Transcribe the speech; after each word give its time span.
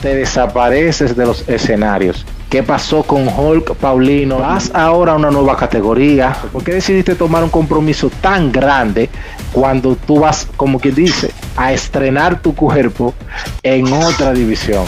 te 0.00 0.14
desapareces 0.14 1.16
de 1.16 1.26
los 1.26 1.48
escenarios. 1.48 2.24
¿Qué 2.50 2.62
pasó 2.62 3.02
con 3.02 3.28
Hulk 3.28 3.76
Paulino? 3.76 4.38
Vas 4.38 4.70
ahora 4.74 5.12
a 5.12 5.16
una 5.16 5.30
nueva 5.30 5.56
categoría. 5.56 6.36
¿Por 6.52 6.62
qué 6.62 6.74
decidiste 6.74 7.14
tomar 7.14 7.42
un 7.42 7.48
compromiso 7.48 8.10
tan 8.20 8.52
grande 8.52 9.08
cuando 9.52 9.96
tú 9.96 10.20
vas, 10.20 10.46
como 10.56 10.78
quien 10.78 10.94
dice, 10.94 11.30
a 11.56 11.72
estrenar 11.72 12.42
tu 12.42 12.54
cuerpo 12.54 13.14
en 13.62 13.90
otra 13.92 14.32
división? 14.32 14.84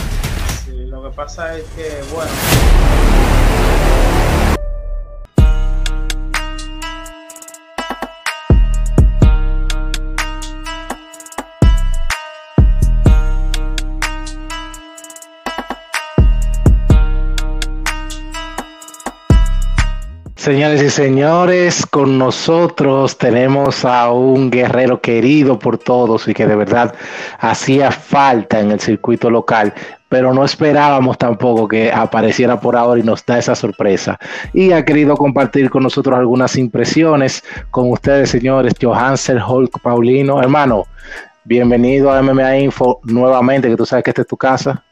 Lo 0.91 1.03
que 1.05 1.16
pasa 1.16 1.57
es 1.57 1.64
que, 1.75 2.03
bueno, 2.14 2.30
Señores 20.45 20.83
y 20.83 20.91
señores, 20.91 21.87
con 21.87 22.19
nosotros 22.19 23.16
tenemos 23.16 23.83
a 23.87 24.11
un 24.12 24.51
guerrero 24.51 25.01
querido 25.01 25.59
por 25.59 25.79
todos 25.79 26.29
y 26.29 26.34
que 26.34 26.47
de 26.47 26.55
verdad 26.55 26.95
hacía 27.39 27.91
falta 27.91 28.61
en 28.61 28.70
el 28.70 28.79
circuito 28.79 29.30
local, 29.30 29.73
pero 30.11 30.34
no 30.34 30.45
esperábamos 30.45 31.17
tampoco 31.17 31.67
que 31.67 31.91
apareciera 31.91 32.61
por 32.61 32.77
ahora 32.77 33.01
y 33.01 33.03
nos 33.03 33.25
da 33.25 33.39
esa 33.39 33.55
sorpresa. 33.55 34.19
Y 34.53 34.73
ha 34.73 34.84
querido 34.84 35.17
compartir 35.17 35.70
con 35.70 35.83
nosotros 35.83 36.19
algunas 36.19 36.56
impresiones 36.56 37.42
con 37.70 37.91
ustedes, 37.91 38.29
señores. 38.29 38.75
Johansen 38.79 39.39
Hulk 39.41 39.81
Paulino, 39.81 40.42
hermano, 40.42 40.84
bienvenido 41.45 42.12
a 42.12 42.20
MMA 42.20 42.59
Info 42.59 43.01
nuevamente, 43.05 43.70
que 43.70 43.77
tú 43.77 43.87
sabes 43.87 44.05
que 44.05 44.11
esta 44.11 44.20
es 44.20 44.29
tu 44.29 44.37
casa. 44.37 44.84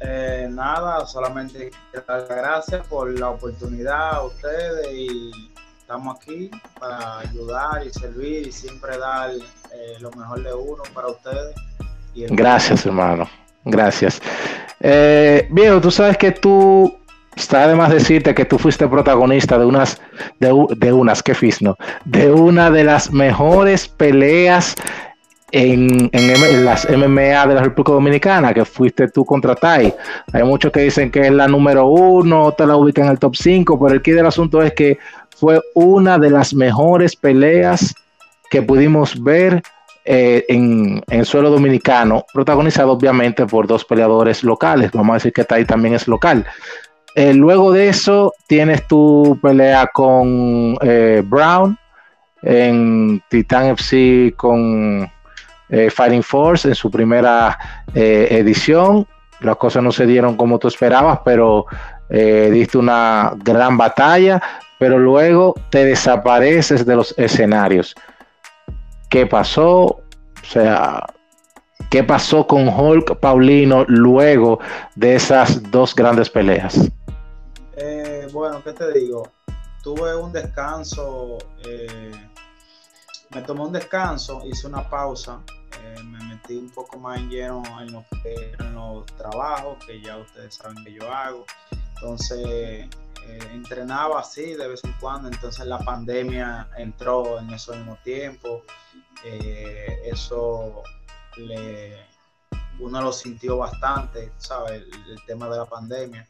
Eh, 0.00 0.48
nada, 0.50 1.06
solamente 1.06 1.70
dar 2.06 2.26
gracias 2.28 2.86
por 2.86 3.18
la 3.18 3.30
oportunidad 3.30 4.16
a 4.16 4.22
ustedes 4.24 4.92
y 4.92 5.30
estamos 5.78 6.16
aquí 6.16 6.50
para 6.78 7.20
ayudar 7.20 7.86
y 7.86 7.90
servir 7.90 8.48
y 8.48 8.52
siempre 8.52 8.98
dar 8.98 9.30
eh, 9.30 9.96
lo 10.00 10.10
mejor 10.10 10.42
de 10.42 10.52
uno 10.52 10.82
para 10.92 11.08
ustedes. 11.08 11.54
gracias, 12.14 12.84
hermano. 12.84 13.28
Gracias. 13.64 14.20
Eh, 14.80 15.48
viejo, 15.50 15.80
tú 15.80 15.90
sabes 15.90 16.18
que 16.18 16.30
tú 16.30 16.94
está 17.34 17.64
además 17.64 17.90
decirte 17.90 18.34
que 18.34 18.44
tú 18.44 18.58
fuiste 18.58 18.86
protagonista 18.88 19.58
de 19.58 19.64
unas, 19.64 20.00
de, 20.40 20.66
de 20.76 20.92
unas, 20.92 21.22
qué 21.22 21.34
fisno, 21.34 21.76
de 22.04 22.30
una 22.30 22.70
de 22.70 22.84
las 22.84 23.12
mejores 23.12 23.88
peleas 23.88 24.74
en, 25.56 26.64
las 26.64 26.88
MMA 26.88 27.46
de 27.46 27.54
la 27.54 27.62
República 27.62 27.92
Dominicana, 27.92 28.52
que 28.52 28.64
fuiste 28.64 29.08
tú 29.08 29.24
contra 29.24 29.54
Tai. 29.54 29.94
Hay 30.32 30.42
muchos 30.44 30.70
que 30.70 30.80
dicen 30.80 31.10
que 31.10 31.20
es 31.20 31.32
la 31.32 31.48
número 31.48 31.86
uno, 31.86 32.52
te 32.52 32.66
la 32.66 32.76
ubican 32.76 33.06
en 33.06 33.12
el 33.12 33.18
top 33.18 33.36
5, 33.36 33.78
pero 33.78 33.94
el 33.94 34.02
key 34.02 34.12
del 34.12 34.26
asunto 34.26 34.62
es 34.62 34.72
que 34.74 34.98
fue 35.36 35.60
una 35.74 36.18
de 36.18 36.30
las 36.30 36.52
mejores 36.52 37.16
peleas 37.16 37.94
que 38.50 38.62
pudimos 38.62 39.22
ver 39.22 39.62
eh, 40.04 40.44
en, 40.48 41.02
en, 41.08 41.24
suelo 41.24 41.50
dominicano, 41.50 42.24
protagonizado 42.32 42.92
obviamente 42.92 43.46
por 43.46 43.66
dos 43.66 43.84
peleadores 43.84 44.44
locales. 44.44 44.92
Vamos 44.92 45.14
a 45.14 45.14
decir 45.14 45.32
que 45.32 45.44
Tai 45.44 45.64
también 45.64 45.94
es 45.94 46.06
local. 46.06 46.46
Eh, 47.14 47.32
luego 47.32 47.72
de 47.72 47.88
eso, 47.88 48.34
tienes 48.46 48.86
tu 48.86 49.38
pelea 49.40 49.86
con 49.86 50.76
eh, 50.82 51.22
Brown 51.24 51.78
en 52.42 53.22
Titan 53.30 53.70
FC 53.70 54.34
con 54.36 55.10
eh, 55.68 55.90
Fighting 55.90 56.22
Force 56.22 56.68
en 56.68 56.74
su 56.74 56.90
primera 56.90 57.58
eh, 57.94 58.28
edición. 58.30 59.06
Las 59.40 59.56
cosas 59.56 59.82
no 59.82 59.92
se 59.92 60.06
dieron 60.06 60.36
como 60.36 60.58
tú 60.58 60.68
esperabas, 60.68 61.20
pero 61.24 61.66
eh, 62.08 62.48
diste 62.52 62.78
una 62.78 63.32
gran 63.36 63.76
batalla, 63.76 64.40
pero 64.78 64.98
luego 64.98 65.54
te 65.70 65.84
desapareces 65.84 66.86
de 66.86 66.96
los 66.96 67.14
escenarios. 67.18 67.94
¿Qué 69.10 69.26
pasó? 69.26 69.82
O 69.82 70.48
sea, 70.48 71.04
¿qué 71.90 72.04
pasó 72.04 72.46
con 72.46 72.68
Hulk 72.68 73.18
Paulino 73.18 73.84
luego 73.88 74.60
de 74.94 75.16
esas 75.16 75.70
dos 75.70 75.94
grandes 75.94 76.30
peleas? 76.30 76.90
bueno, 78.32 78.62
¿qué 78.62 78.72
te 78.72 78.92
digo? 78.92 79.22
Tuve 79.82 80.14
un 80.14 80.30
descanso, 80.30 81.38
me 83.30 83.40
tomé 83.42 83.60
un 83.62 83.72
descanso, 83.72 84.42
hice 84.44 84.66
una 84.66 84.86
pausa 84.90 85.40
eh, 85.82 86.02
me 86.02 86.18
metí 86.24 86.56
un 86.56 86.70
poco 86.70 86.98
más 86.98 87.18
en 87.18 87.28
lleno 87.28 87.62
en, 87.80 87.92
los 88.74 89.06
trabajos 89.16 89.84
que 89.84 90.00
ya 90.00 90.16
ustedes 90.18 90.54
saben 90.54 90.82
que 90.84 90.92
yo 90.92 91.12
hago. 91.12 91.44
Entonces, 91.94 92.46
eh, 92.46 92.88
entrenaba 93.52 94.20
así 94.20 94.54
de 94.54 94.68
vez 94.68 94.84
en 94.84 94.92
cuando, 95.00 95.28
entonces 95.28 95.66
la 95.66 95.78
pandemia 95.78 96.68
entró 96.76 97.38
en 97.38 97.50
ese 97.50 97.76
mismo 97.76 97.98
tiempo. 98.04 98.62
Eh, 99.24 100.02
eso 100.04 100.82
le, 101.36 101.96
uno 102.78 103.02
lo 103.02 103.12
sintió 103.12 103.58
bastante, 103.58 104.32
¿sabes? 104.38 104.82
El, 104.82 105.12
el, 105.12 105.24
tema 105.26 105.48
de 105.48 105.56
la 105.56 105.64
pandemia. 105.64 106.28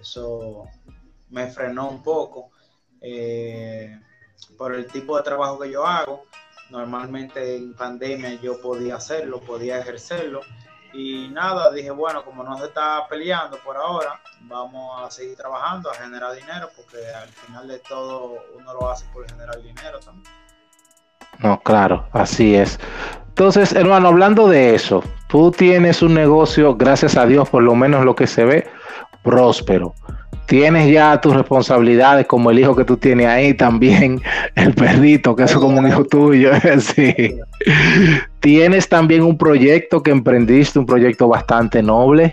Eso 0.00 0.64
me 1.30 1.46
frenó 1.48 1.88
un 1.88 2.02
poco 2.02 2.50
por 4.56 4.74
el 4.74 4.86
tipo 4.86 5.16
de 5.16 5.22
trabajo 5.22 5.58
que 5.58 5.70
yo 5.70 5.86
hago 5.86 6.24
Normalmente 6.70 7.56
en 7.56 7.74
pandemia 7.74 8.34
yo 8.40 8.60
podía 8.60 8.96
hacerlo, 8.96 9.40
podía 9.40 9.78
ejercerlo. 9.78 10.40
Y 10.92 11.28
nada, 11.28 11.72
dije, 11.72 11.90
bueno, 11.90 12.24
como 12.24 12.44
no 12.44 12.56
se 12.56 12.66
está 12.66 13.06
peleando 13.08 13.58
por 13.58 13.76
ahora, 13.76 14.20
vamos 14.42 15.02
a 15.02 15.10
seguir 15.10 15.36
trabajando, 15.36 15.90
a 15.90 15.94
generar 15.94 16.34
dinero, 16.34 16.68
porque 16.76 16.98
al 17.14 17.28
final 17.28 17.66
de 17.66 17.80
todo 17.80 18.36
uno 18.56 18.74
lo 18.74 18.88
hace 18.88 19.04
por 19.12 19.28
generar 19.28 19.60
dinero 19.60 19.98
también. 20.00 20.32
No, 21.40 21.60
claro, 21.60 22.06
así 22.12 22.54
es. 22.54 22.78
Entonces, 23.28 23.72
hermano, 23.72 24.08
hablando 24.08 24.46
de 24.46 24.76
eso, 24.76 25.02
tú 25.26 25.50
tienes 25.50 26.00
un 26.00 26.14
negocio, 26.14 26.76
gracias 26.76 27.16
a 27.16 27.26
Dios, 27.26 27.48
por 27.48 27.64
lo 27.64 27.74
menos 27.74 28.04
lo 28.04 28.14
que 28.14 28.28
se 28.28 28.44
ve, 28.44 28.70
próspero 29.24 29.94
tienes 30.46 30.90
ya 30.90 31.20
tus 31.20 31.34
responsabilidades 31.34 32.26
como 32.26 32.50
el 32.50 32.58
hijo 32.58 32.76
que 32.76 32.84
tú 32.84 32.96
tienes 32.96 33.26
ahí, 33.26 33.54
también 33.54 34.20
el 34.54 34.74
perrito, 34.74 35.34
que 35.34 35.44
es 35.44 35.54
como 35.54 35.78
un 35.78 35.88
hijo 35.88 36.04
tuyo. 36.04 36.50
sí. 36.78 37.38
Tienes 38.40 38.88
también 38.88 39.22
un 39.22 39.38
proyecto 39.38 40.02
que 40.02 40.10
emprendiste, 40.10 40.78
un 40.78 40.86
proyecto 40.86 41.28
bastante 41.28 41.82
noble, 41.82 42.32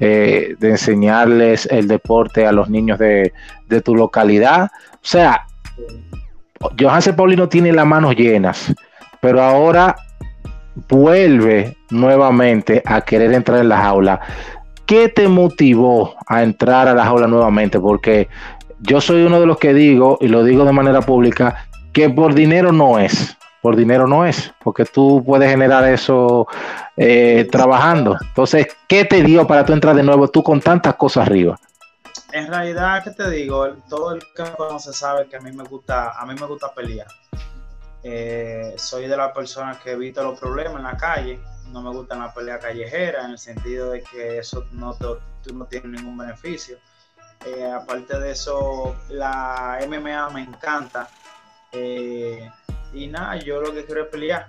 eh, 0.00 0.56
de 0.58 0.70
enseñarles 0.70 1.66
el 1.66 1.88
deporte 1.88 2.46
a 2.46 2.52
los 2.52 2.68
niños 2.68 2.98
de, 2.98 3.32
de 3.68 3.80
tu 3.80 3.94
localidad. 3.94 4.70
O 4.94 4.98
sea, 5.02 5.46
Johanse 6.78 7.12
Paulino 7.12 7.48
tiene 7.48 7.72
las 7.72 7.86
manos 7.86 8.14
llenas, 8.16 8.74
pero 9.20 9.42
ahora 9.42 9.96
vuelve 10.88 11.76
nuevamente 11.90 12.82
a 12.86 13.02
querer 13.02 13.32
entrar 13.32 13.60
en 13.60 13.68
las 13.68 13.84
aulas 13.84 14.20
¿qué 14.92 15.08
te 15.08 15.26
motivó 15.26 16.16
a 16.26 16.42
entrar 16.42 16.86
a 16.86 16.92
la 16.92 17.06
jaula 17.06 17.26
nuevamente? 17.26 17.80
Porque 17.80 18.28
yo 18.80 19.00
soy 19.00 19.22
uno 19.22 19.40
de 19.40 19.46
los 19.46 19.56
que 19.56 19.72
digo, 19.72 20.18
y 20.20 20.28
lo 20.28 20.44
digo 20.44 20.66
de 20.66 20.72
manera 20.72 21.00
pública, 21.00 21.66
que 21.94 22.10
por 22.10 22.34
dinero 22.34 22.72
no 22.72 22.98
es. 22.98 23.34
Por 23.62 23.74
dinero 23.74 24.06
no 24.06 24.26
es, 24.26 24.52
porque 24.62 24.84
tú 24.84 25.22
puedes 25.24 25.50
generar 25.50 25.88
eso 25.88 26.46
eh, 26.94 27.48
trabajando. 27.50 28.18
Entonces, 28.20 28.66
¿qué 28.86 29.06
te 29.06 29.22
dio 29.22 29.46
para 29.46 29.64
tú 29.64 29.72
entrar 29.72 29.96
de 29.96 30.02
nuevo 30.02 30.28
tú 30.28 30.42
con 30.42 30.60
tantas 30.60 30.94
cosas 30.96 31.26
arriba? 31.26 31.58
En 32.34 32.48
realidad, 32.48 33.02
¿qué 33.02 33.12
te 33.12 33.30
digo? 33.30 33.66
Todo 33.88 34.12
el 34.12 34.20
que 34.36 34.42
conoce 34.58 34.92
sabe 34.92 35.26
que 35.26 35.36
a 35.36 35.40
mí 35.40 35.52
me 35.52 35.64
gusta, 35.64 36.20
a 36.20 36.26
mí 36.26 36.34
me 36.38 36.46
gusta 36.46 36.70
pelear. 36.74 37.06
Eh, 38.02 38.74
soy 38.76 39.06
de 39.06 39.16
las 39.16 39.32
personas 39.32 39.78
que 39.78 39.92
evito 39.92 40.22
los 40.22 40.38
problemas 40.38 40.76
en 40.76 40.82
la 40.82 40.96
calle 40.98 41.40
no 41.70 41.82
me 41.82 41.90
gusta 41.90 42.16
la 42.16 42.32
pelea 42.32 42.58
callejera, 42.58 43.24
en 43.24 43.32
el 43.32 43.38
sentido 43.38 43.90
de 43.90 44.02
que 44.02 44.38
eso 44.38 44.64
no, 44.72 44.94
te, 44.94 45.06
tú 45.42 45.54
no 45.54 45.66
tienes 45.66 45.90
ningún 45.90 46.16
beneficio. 46.16 46.78
Eh, 47.46 47.70
aparte 47.70 48.18
de 48.18 48.30
eso, 48.30 48.96
la 49.08 49.78
MMA 49.88 50.30
me 50.30 50.42
encanta. 50.42 51.08
Eh, 51.72 52.50
y 52.92 53.06
nada, 53.08 53.36
yo 53.36 53.60
lo 53.60 53.72
que 53.72 53.84
quiero 53.84 54.02
es 54.02 54.08
pelear. 54.08 54.48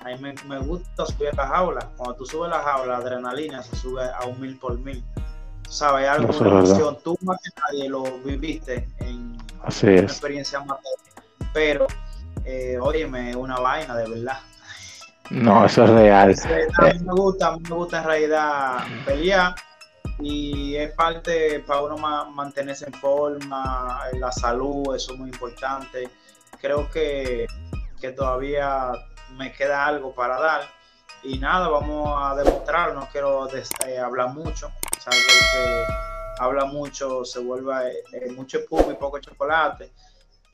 A 0.00 0.08
mí 0.08 0.18
me, 0.18 0.34
me 0.46 0.58
gusta 0.58 1.06
subir 1.06 1.28
a 1.28 1.34
la 1.34 1.48
jaula. 1.48 1.90
Cuando 1.96 2.16
tú 2.16 2.26
subes 2.26 2.50
la 2.50 2.60
jaula, 2.62 2.92
la 2.92 2.98
adrenalina 2.98 3.62
se 3.62 3.76
sube 3.76 4.04
a 4.04 4.24
un 4.26 4.40
mil 4.40 4.58
por 4.58 4.78
mil. 4.78 5.02
¿Sabes? 5.68 6.08
Algo, 6.08 6.36
una 6.38 6.50
emoción. 6.50 6.98
Tú 7.02 7.16
más 7.22 7.38
que 7.42 7.50
nadie 7.60 7.88
lo 7.88 8.02
viviste 8.18 8.88
en 8.98 9.38
una 9.62 10.00
experiencia 10.00 10.60
más. 10.60 10.78
Pero, 11.52 11.86
eh, 12.44 12.78
óyeme, 12.80 13.34
una 13.34 13.58
vaina 13.58 13.96
de 13.96 14.08
verdad. 14.08 14.38
No, 15.32 15.64
eso 15.64 15.84
es 15.84 15.90
real. 15.90 16.34
a 16.78 16.82
mí 16.92 16.98
me 17.00 17.12
gusta, 17.14 17.56
me 17.56 17.74
gusta 17.74 17.98
en 17.98 18.04
realidad 18.04 18.84
pelear 19.06 19.54
y 20.18 20.76
es 20.76 20.92
parte 20.92 21.60
para 21.60 21.80
uno 21.82 21.96
mantenerse 21.96 22.86
en 22.86 22.92
forma, 22.92 23.98
la 24.18 24.30
salud, 24.30 24.94
eso 24.94 25.14
es 25.14 25.18
muy 25.18 25.30
importante. 25.30 26.08
Creo 26.60 26.90
que, 26.90 27.46
que 28.00 28.12
todavía 28.12 28.92
me 29.36 29.52
queda 29.52 29.86
algo 29.86 30.14
para 30.14 30.38
dar 30.38 30.62
y 31.22 31.38
nada, 31.38 31.68
vamos 31.68 32.12
a 32.14 32.34
demostrar, 32.34 32.94
no 32.94 33.08
quiero 33.10 33.48
eh, 33.54 33.98
hablar 33.98 34.34
mucho, 34.34 34.70
sabes 34.98 35.24
que 35.26 35.84
habla 36.38 36.64
mucho 36.66 37.24
se 37.24 37.40
vuelve 37.40 37.72
eh, 38.12 38.30
mucho 38.32 38.58
espuma 38.58 38.92
y 38.92 38.96
poco 38.96 39.18
chocolate. 39.18 39.92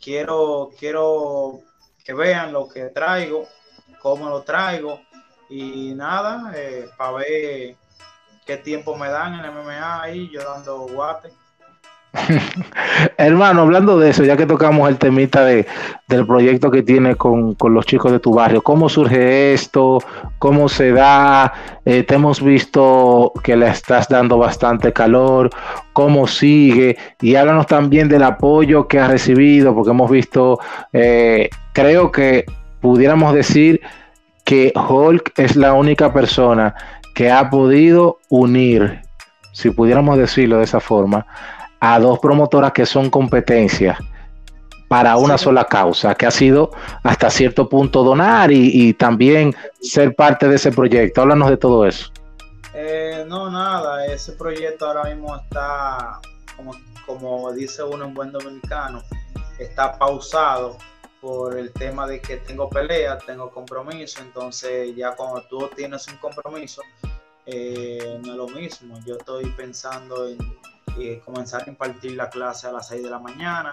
Quiero, 0.01 0.71
quiero 0.79 1.61
que 2.05 2.15
vean 2.15 2.53
lo 2.53 2.69
que 2.69 2.85
traigo, 2.91 3.49
cómo 4.00 4.29
lo 4.29 4.43
traigo 4.43 5.00
y 5.50 5.95
nada, 5.95 6.53
eh, 6.55 6.89
para 6.97 7.12
ver 7.12 7.75
qué 8.47 8.56
tiempo 8.56 8.97
me 8.97 9.09
dan 9.09 9.35
en 9.35 9.45
el 9.45 9.53
MMA 9.53 10.03
ahí, 10.03 10.31
yo 10.31 10.43
dando 10.43 10.79
guate. 10.89 11.31
Hermano, 13.19 13.62
hablando 13.62 13.99
de 13.99 14.11
eso, 14.11 14.25
ya 14.25 14.37
que 14.37 14.47
tocamos 14.47 14.89
el 14.89 14.97
temita 14.97 15.45
de, 15.45 15.67
del 16.09 16.27
proyecto 16.27 16.71
que 16.71 16.83
tiene 16.83 17.17
con, 17.17 17.56
los 17.62 17.87
chicos 17.87 18.12
de 18.12 18.19
tu 18.19 18.33
barrio, 18.33 18.62
¿cómo 18.62 18.89
surge 18.89 19.53
esto? 19.53 19.99
¿Cómo 20.39 20.69
se 20.69 20.93
da? 20.93 21.53
Eh, 21.85 22.03
te 22.03 22.15
hemos 22.15 22.43
visto 22.43 23.33
que 23.43 23.56
le 23.56 23.69
estás 23.69 24.09
dando 24.09 24.39
bastante 24.39 24.93
calor. 24.93 25.50
¿Cómo 25.93 26.27
sigue? 26.27 26.97
Y 27.21 27.35
háblanos 27.35 27.67
también 27.67 28.09
del 28.09 28.23
apoyo 28.23 28.89
que 28.89 28.99
has 28.99 29.11
recibido, 29.11 29.75
porque 29.75 29.91
hemos 29.91 30.11
visto, 30.11 30.59
eh, 30.93 31.50
creo 31.73 32.11
que 32.11 32.47
pudiéramos 32.81 33.35
decir 33.35 33.81
que 34.45 34.73
Hulk 34.75 35.33
es 35.37 35.57
la 35.57 35.75
única 35.75 36.13
persona 36.13 36.75
que 37.15 37.31
ha 37.31 37.51
podido 37.51 38.19
unir, 38.29 39.03
si 39.53 39.71
pudiéramos 39.71 40.17
decirlo 40.17 40.59
de 40.59 40.65
esa 40.65 40.81
forma, 40.81 41.27
a 41.81 41.99
dos 41.99 42.19
promotoras 42.19 42.73
que 42.73 42.87
son 42.87 43.11
competencias 43.11 43.99
para 44.89 45.17
una 45.17 45.37
sola 45.37 45.65
causa, 45.67 46.15
que 46.15 46.27
ha 46.27 46.31
sido 46.31 46.71
hasta 47.03 47.31
cierto 47.31 47.69
punto 47.69 48.03
donar 48.03 48.51
y, 48.51 48.95
también 48.95 49.55
ser 49.81 50.15
parte 50.15 50.49
de 50.49 50.57
ese 50.57 50.73
proyecto. 50.73 51.21
Háblanos 51.21 51.51
de 51.51 51.57
todo 51.59 51.87
eso. 51.87 52.11
Eh, 52.73 53.25
no, 53.29 53.51
nada, 53.51 54.07
ese 54.07 54.33
proyecto 54.33 54.87
ahora 54.87 55.05
mismo 55.05 55.37
está, 55.37 56.21
como, 56.57 56.73
como 57.05 57.53
dice 57.53 57.83
uno 57.83 58.07
en 58.07 58.15
buen 58.15 58.33
dominicano, 58.33 59.03
está 59.59 59.99
pausado 59.99 60.79
por 61.20 61.59
el 61.59 61.73
tema 61.73 62.06
de 62.06 62.20
que 62.20 62.37
tengo 62.38 62.69
pelea, 62.69 63.19
tengo 63.19 63.50
compromiso, 63.50 64.20
entonces 64.20 64.94
ya 64.94 65.15
cuando 65.17 65.43
tú 65.43 65.69
tienes 65.75 66.06
un 66.09 66.17
compromiso, 66.17 66.82
eh, 67.50 68.20
no 68.23 68.32
es 68.32 68.37
lo 68.37 68.49
mismo. 68.49 68.99
Yo 69.06 69.17
estoy 69.17 69.47
pensando 69.53 70.29
en 70.29 70.38
eh, 70.99 71.23
comenzar 71.25 71.62
a 71.67 71.70
impartir 71.70 72.12
la 72.12 72.29
clase 72.29 72.67
a 72.67 72.73
las 72.73 72.88
6 72.88 73.03
de 73.03 73.11
la 73.11 73.19
mañana, 73.19 73.73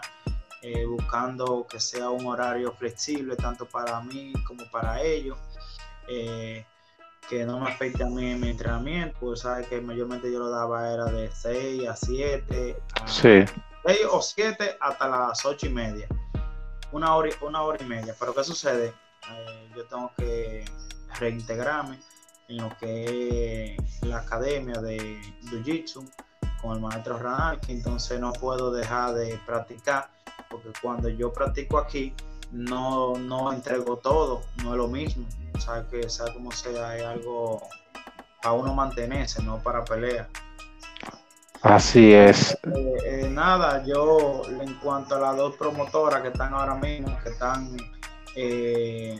eh, 0.61 0.85
buscando 0.85 1.67
que 1.67 1.79
sea 1.79 2.09
un 2.09 2.25
horario 2.25 2.71
flexible 2.71 3.35
tanto 3.35 3.65
para 3.65 3.99
mí 3.99 4.31
como 4.47 4.63
para 4.71 5.01
ellos, 5.01 5.37
que 6.07 7.43
no 7.45 7.59
me 7.59 7.69
afecte 7.69 8.03
a 8.03 8.05
mí 8.05 8.31
en 8.31 8.39
mi 8.39 8.49
entrenamiento, 8.49 9.17
pues 9.19 9.41
sabes 9.41 9.67
que 9.67 9.81
mayormente 9.81 10.31
yo 10.31 10.39
lo 10.39 10.49
daba 10.49 10.93
era 10.93 11.05
de 11.05 11.29
6 11.31 11.89
a 11.89 11.95
7, 11.95 12.77
a 13.01 13.07
6 13.07 13.51
o 14.09 14.21
7 14.21 14.77
hasta 14.79 15.09
las 15.09 15.43
8 15.45 15.65
y 15.65 15.69
media, 15.69 16.07
una 16.95 17.13
hora, 17.13 17.29
una 17.41 17.61
hora 17.61 17.77
y 17.83 17.85
media, 17.87 18.15
pero 18.17 18.33
¿qué 18.33 18.43
sucede? 18.43 18.93
yo 19.75 19.85
tengo 19.87 20.11
que 20.17 20.63
reintegrarme 21.19 21.99
en 22.47 22.57
lo 22.57 22.69
que 22.77 23.75
es 23.75 24.01
la 24.03 24.19
academia 24.19 24.79
de 24.79 25.19
Jiu-Jitsu, 25.49 26.09
con 26.61 26.75
el 26.75 26.79
maestro 26.79 27.19
que 27.65 27.73
entonces 27.73 28.19
no 28.19 28.31
puedo 28.31 28.71
dejar 28.71 29.15
de 29.15 29.37
practicar, 29.45 30.09
porque 30.49 30.69
cuando 30.81 31.09
yo 31.09 31.33
practico 31.33 31.79
aquí, 31.79 32.13
no, 32.51 33.17
no 33.17 33.51
entrego 33.51 33.97
todo, 33.97 34.43
no 34.63 34.71
es 34.71 34.77
lo 34.77 34.87
mismo. 34.87 35.27
O 35.53 35.59
sea, 35.59 35.85
que 35.89 36.07
sea 36.07 36.31
como 36.33 36.51
sea, 36.51 36.95
es 36.95 37.03
algo 37.03 37.61
para 38.41 38.53
uno 38.53 38.73
mantenerse, 38.73 39.43
no 39.43 39.59
para 39.59 39.83
pelear. 39.83 40.29
Así 41.65 42.13
es. 42.13 42.51
Eh, 42.75 42.97
eh, 43.23 43.27
nada, 43.27 43.83
yo 43.83 44.43
en 44.47 44.75
cuanto 44.75 45.15
a 45.15 45.19
las 45.19 45.35
dos 45.35 45.55
promotoras 45.55 46.21
que 46.21 46.27
están 46.27 46.53
ahora 46.53 46.75
mismo, 46.75 47.17
que 47.23 47.29
están 47.29 47.75
eh, 48.35 49.19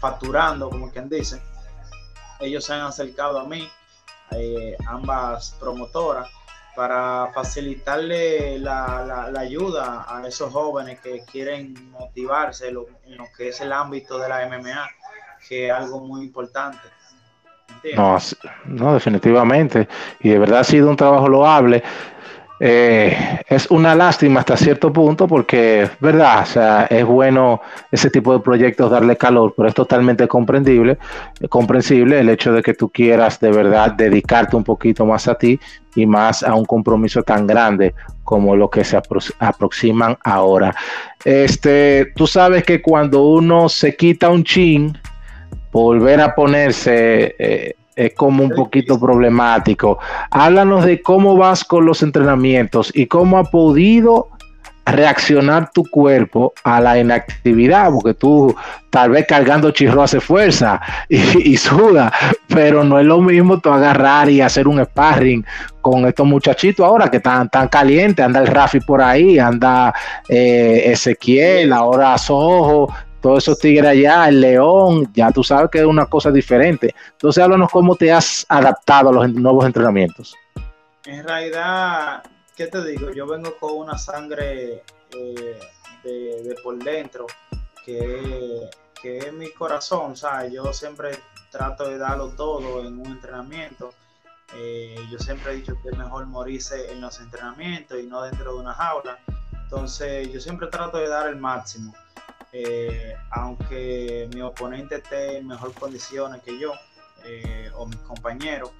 facturando, 0.00 0.68
como 0.70 0.90
quien 0.90 1.08
dice, 1.08 1.40
ellos 2.40 2.64
se 2.64 2.74
han 2.74 2.80
acercado 2.80 3.38
a 3.38 3.44
mí, 3.44 3.70
ambas 4.88 5.56
promotoras, 5.60 6.28
para 6.74 7.30
facilitarle 7.32 8.58
la, 8.58 9.30
ayuda 9.38 10.04
a 10.08 10.26
esos 10.26 10.52
jóvenes 10.52 10.98
que 10.98 11.24
quieren 11.24 11.92
motivarse 11.92 12.70
en 12.70 12.74
lo, 12.74 12.86
que 13.36 13.50
es 13.50 13.60
el 13.60 13.72
ámbito 13.72 14.18
de 14.18 14.28
la 14.28 14.44
MMA, 14.48 14.90
que 15.48 15.68
es 15.68 15.72
algo 15.72 16.00
muy 16.00 16.24
importante. 16.24 16.88
No, 17.96 18.16
no, 18.66 18.94
definitivamente. 18.94 19.88
Y 20.20 20.30
de 20.30 20.38
verdad 20.38 20.60
ha 20.60 20.64
sido 20.64 20.88
un 20.90 20.96
trabajo 20.96 21.28
loable. 21.28 21.82
Eh, 22.60 23.40
es 23.48 23.68
una 23.70 23.96
lástima 23.96 24.40
hasta 24.40 24.56
cierto 24.56 24.92
punto 24.92 25.26
porque, 25.26 25.90
verdad, 25.98 26.42
o 26.42 26.46
sea, 26.46 26.84
es 26.84 27.04
bueno 27.04 27.60
ese 27.90 28.10
tipo 28.10 28.32
de 28.32 28.38
proyectos 28.38 28.90
darle 28.90 29.16
calor, 29.16 29.52
pero 29.56 29.68
es 29.68 29.74
totalmente 29.74 30.28
comprensible 30.28 30.96
el 32.20 32.28
hecho 32.28 32.52
de 32.52 32.62
que 32.62 32.72
tú 32.74 32.88
quieras 32.90 33.40
de 33.40 33.50
verdad 33.50 33.92
dedicarte 33.92 34.56
un 34.56 34.62
poquito 34.62 35.04
más 35.04 35.26
a 35.26 35.34
ti 35.34 35.58
y 35.96 36.06
más 36.06 36.44
a 36.44 36.54
un 36.54 36.64
compromiso 36.64 37.22
tan 37.24 37.46
grande 37.46 37.94
como 38.22 38.54
lo 38.54 38.70
que 38.70 38.84
se 38.84 38.98
aproximan 39.40 40.16
ahora. 40.22 40.74
Este, 41.24 42.12
tú 42.16 42.26
sabes 42.26 42.62
que 42.64 42.80
cuando 42.80 43.24
uno 43.24 43.68
se 43.68 43.96
quita 43.96 44.30
un 44.30 44.44
chin, 44.44 44.96
volver 45.74 46.20
a 46.20 46.34
ponerse 46.34 47.34
eh, 47.36 47.74
es 47.96 48.14
como 48.14 48.44
un 48.44 48.50
poquito 48.50 48.98
problemático. 48.98 49.98
Háblanos 50.30 50.84
de 50.84 51.02
cómo 51.02 51.36
vas 51.36 51.64
con 51.64 51.84
los 51.84 52.02
entrenamientos 52.02 52.92
y 52.94 53.06
cómo 53.06 53.38
ha 53.38 53.44
podido 53.44 54.28
reaccionar 54.86 55.70
tu 55.72 55.82
cuerpo 55.84 56.52
a 56.62 56.80
la 56.80 56.98
inactividad, 56.98 57.90
porque 57.90 58.14
tú 58.14 58.54
tal 58.90 59.10
vez 59.10 59.26
cargando 59.26 59.70
chirro 59.70 60.02
hace 60.02 60.20
fuerza 60.20 60.80
y, 61.08 61.56
suda, 61.56 62.12
pero 62.48 62.84
no 62.84 63.00
es 63.00 63.06
lo 63.06 63.20
mismo 63.20 63.58
tú 63.60 63.70
agarrar 63.70 64.28
y 64.28 64.42
hacer 64.42 64.68
un 64.68 64.84
sparring 64.84 65.44
con 65.80 66.06
estos 66.06 66.26
muchachitos 66.26 66.86
ahora 66.86 67.10
que 67.10 67.16
están 67.16 67.48
tan 67.48 67.68
calientes, 67.68 68.24
anda 68.24 68.40
el 68.40 68.46
Rafi 68.46 68.80
por 68.80 69.00
ahí, 69.00 69.38
anda 69.38 69.92
eh, 70.28 70.82
Ezequiel, 70.86 71.72
ahora 71.72 72.16
Sojo, 72.18 72.92
todos 73.24 73.42
esos 73.42 73.58
tigres 73.58 73.88
allá, 73.88 74.28
el 74.28 74.38
león, 74.38 75.10
ya 75.14 75.30
tú 75.30 75.42
sabes 75.42 75.70
que 75.70 75.78
es 75.78 75.86
una 75.86 76.04
cosa 76.04 76.30
diferente. 76.30 76.94
Entonces, 77.12 77.42
háblanos 77.42 77.70
cómo 77.72 77.96
te 77.96 78.12
has 78.12 78.44
adaptado 78.50 79.08
a 79.08 79.12
los 79.14 79.32
nuevos 79.32 79.64
entrenamientos. 79.64 80.34
En 81.06 81.24
realidad, 81.24 82.22
¿qué 82.54 82.66
te 82.66 82.84
digo? 82.84 83.10
Yo 83.12 83.26
vengo 83.26 83.56
con 83.56 83.78
una 83.78 83.96
sangre 83.96 84.82
eh, 85.12 85.58
de, 86.04 86.54
por 86.62 86.76
dentro, 86.84 87.26
que, 87.82 88.68
es 89.02 89.32
mi 89.32 89.50
corazón, 89.52 90.18
¿sabes? 90.18 90.52
Yo 90.52 90.70
siempre 90.74 91.12
trato 91.50 91.88
de 91.88 91.96
darlo 91.96 92.28
todo 92.28 92.86
en 92.86 92.98
un 92.98 93.06
entrenamiento. 93.06 93.94
Eh, 94.54 94.96
yo 95.10 95.18
siempre 95.18 95.52
he 95.52 95.56
dicho 95.56 95.74
que 95.82 95.88
es 95.88 95.96
mejor 95.96 96.26
morirse 96.26 96.92
en 96.92 97.00
los 97.00 97.18
entrenamientos 97.20 97.98
y 97.98 98.02
no 98.02 98.20
dentro 98.20 98.52
de 98.52 98.60
una 98.60 98.74
jaula. 98.74 99.18
Entonces, 99.62 100.30
yo 100.30 100.42
siempre 100.42 100.66
trato 100.66 100.98
de 100.98 101.08
dar 101.08 101.26
el 101.28 101.36
máximo. 101.36 101.94
Eh, 102.56 103.16
aunque 103.32 104.30
mi 104.32 104.40
oponente 104.40 104.94
esté 104.94 105.38
en 105.38 105.48
mejor 105.48 105.72
condiciones 105.74 106.40
que 106.42 106.56
yo 106.56 106.72
eh, 107.24 107.68
o 107.74 107.84
mis 107.84 107.98
compañeros, 107.98 108.70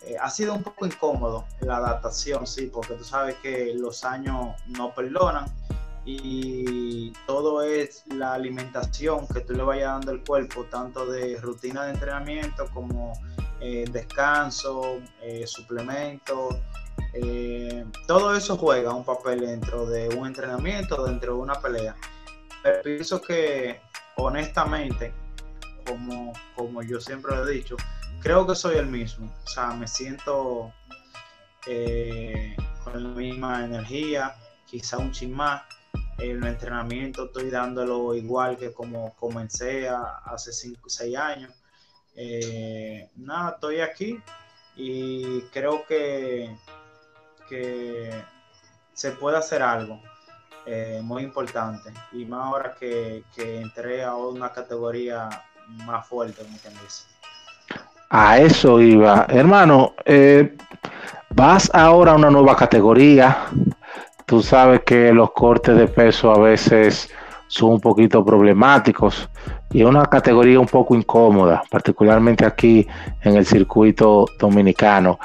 eh, 0.00 0.16
ha 0.18 0.30
sido 0.30 0.54
un 0.54 0.62
poco 0.62 0.86
incómodo 0.86 1.44
la 1.60 1.76
adaptación, 1.76 2.46
sí, 2.46 2.70
porque 2.72 2.94
tú 2.94 3.04
sabes 3.04 3.36
que 3.42 3.74
los 3.74 4.04
años 4.04 4.56
no 4.66 4.94
perdonan 4.94 5.44
y 6.06 7.12
todo 7.26 7.60
es 7.60 8.02
la 8.06 8.32
alimentación 8.32 9.28
que 9.28 9.40
tú 9.42 9.52
le 9.52 9.62
vayas 9.62 9.92
dando 9.92 10.12
al 10.12 10.24
cuerpo, 10.24 10.64
tanto 10.64 11.04
de 11.04 11.38
rutina 11.38 11.84
de 11.84 11.92
entrenamiento 11.92 12.66
como 12.72 13.12
descanso, 13.60 15.00
suplemento. 15.44 16.48
todo 18.08 18.34
eso 18.34 18.56
juega 18.56 18.92
un 18.92 19.04
papel 19.04 19.40
dentro 19.40 19.86
de 19.86 20.08
un 20.08 20.26
entrenamiento, 20.26 21.04
dentro 21.04 21.34
de 21.34 21.40
una 21.40 21.60
pelea. 21.60 21.94
Pero 22.62 22.82
pienso 22.82 23.20
que 23.20 23.80
honestamente, 24.16 25.12
como, 25.86 26.32
como 26.54 26.82
yo 26.82 27.00
siempre 27.00 27.34
lo 27.34 27.48
he 27.48 27.54
dicho, 27.54 27.76
creo 28.20 28.46
que 28.46 28.54
soy 28.54 28.76
el 28.76 28.86
mismo. 28.86 29.32
O 29.44 29.48
sea, 29.48 29.68
me 29.68 29.86
siento 29.86 30.72
eh, 31.66 32.56
con 32.84 33.02
la 33.02 33.08
misma 33.10 33.64
energía, 33.64 34.36
quizá 34.66 34.98
un 34.98 35.12
chin 35.12 35.32
más. 35.32 35.62
El 36.18 36.44
entrenamiento 36.44 37.26
estoy 37.26 37.50
dándolo 37.50 38.14
igual 38.14 38.56
que 38.56 38.72
como 38.72 39.14
comencé 39.16 39.88
hace 39.88 40.52
5 40.52 40.80
o 40.86 40.88
6 40.88 41.16
años. 41.16 41.52
Eh, 42.14 43.10
nada, 43.16 43.52
estoy 43.52 43.80
aquí 43.80 44.20
y 44.76 45.40
creo 45.52 45.84
que, 45.86 46.54
que 47.48 48.22
se 48.92 49.12
puede 49.12 49.38
hacer 49.38 49.62
algo. 49.62 50.00
Eh, 50.66 51.00
muy 51.02 51.22
importante. 51.22 51.92
Y 52.12 52.24
más 52.24 52.46
ahora 52.46 52.74
que, 52.78 53.24
que, 53.34 53.60
entré 53.60 54.04
a 54.04 54.14
una 54.14 54.50
categoría 54.50 55.28
más 55.84 56.06
fuerte, 56.06 56.42
como 56.42 56.56
quien 56.58 56.74
dice. 56.82 57.04
A 58.10 58.38
eso 58.38 58.80
iba. 58.80 59.26
Hermano, 59.28 59.94
eh, 60.04 60.56
vas 61.30 61.70
ahora 61.72 62.12
a 62.12 62.16
una 62.16 62.30
nueva 62.30 62.56
categoría. 62.56 63.46
Tú 64.26 64.42
sabes 64.42 64.82
que 64.82 65.12
los 65.12 65.32
cortes 65.32 65.76
de 65.76 65.88
peso 65.88 66.30
a 66.30 66.38
veces 66.38 67.10
son 67.48 67.72
un 67.72 67.80
poquito 67.80 68.24
problemáticos 68.24 69.28
y 69.72 69.82
es 69.82 69.86
una 69.86 70.06
categoría 70.06 70.58
un 70.58 70.66
poco 70.66 70.94
incómoda, 70.94 71.62
particularmente 71.70 72.46
aquí 72.46 72.86
en 73.22 73.36
el 73.36 73.44
circuito 73.44 74.26
dominicano. 74.38 75.18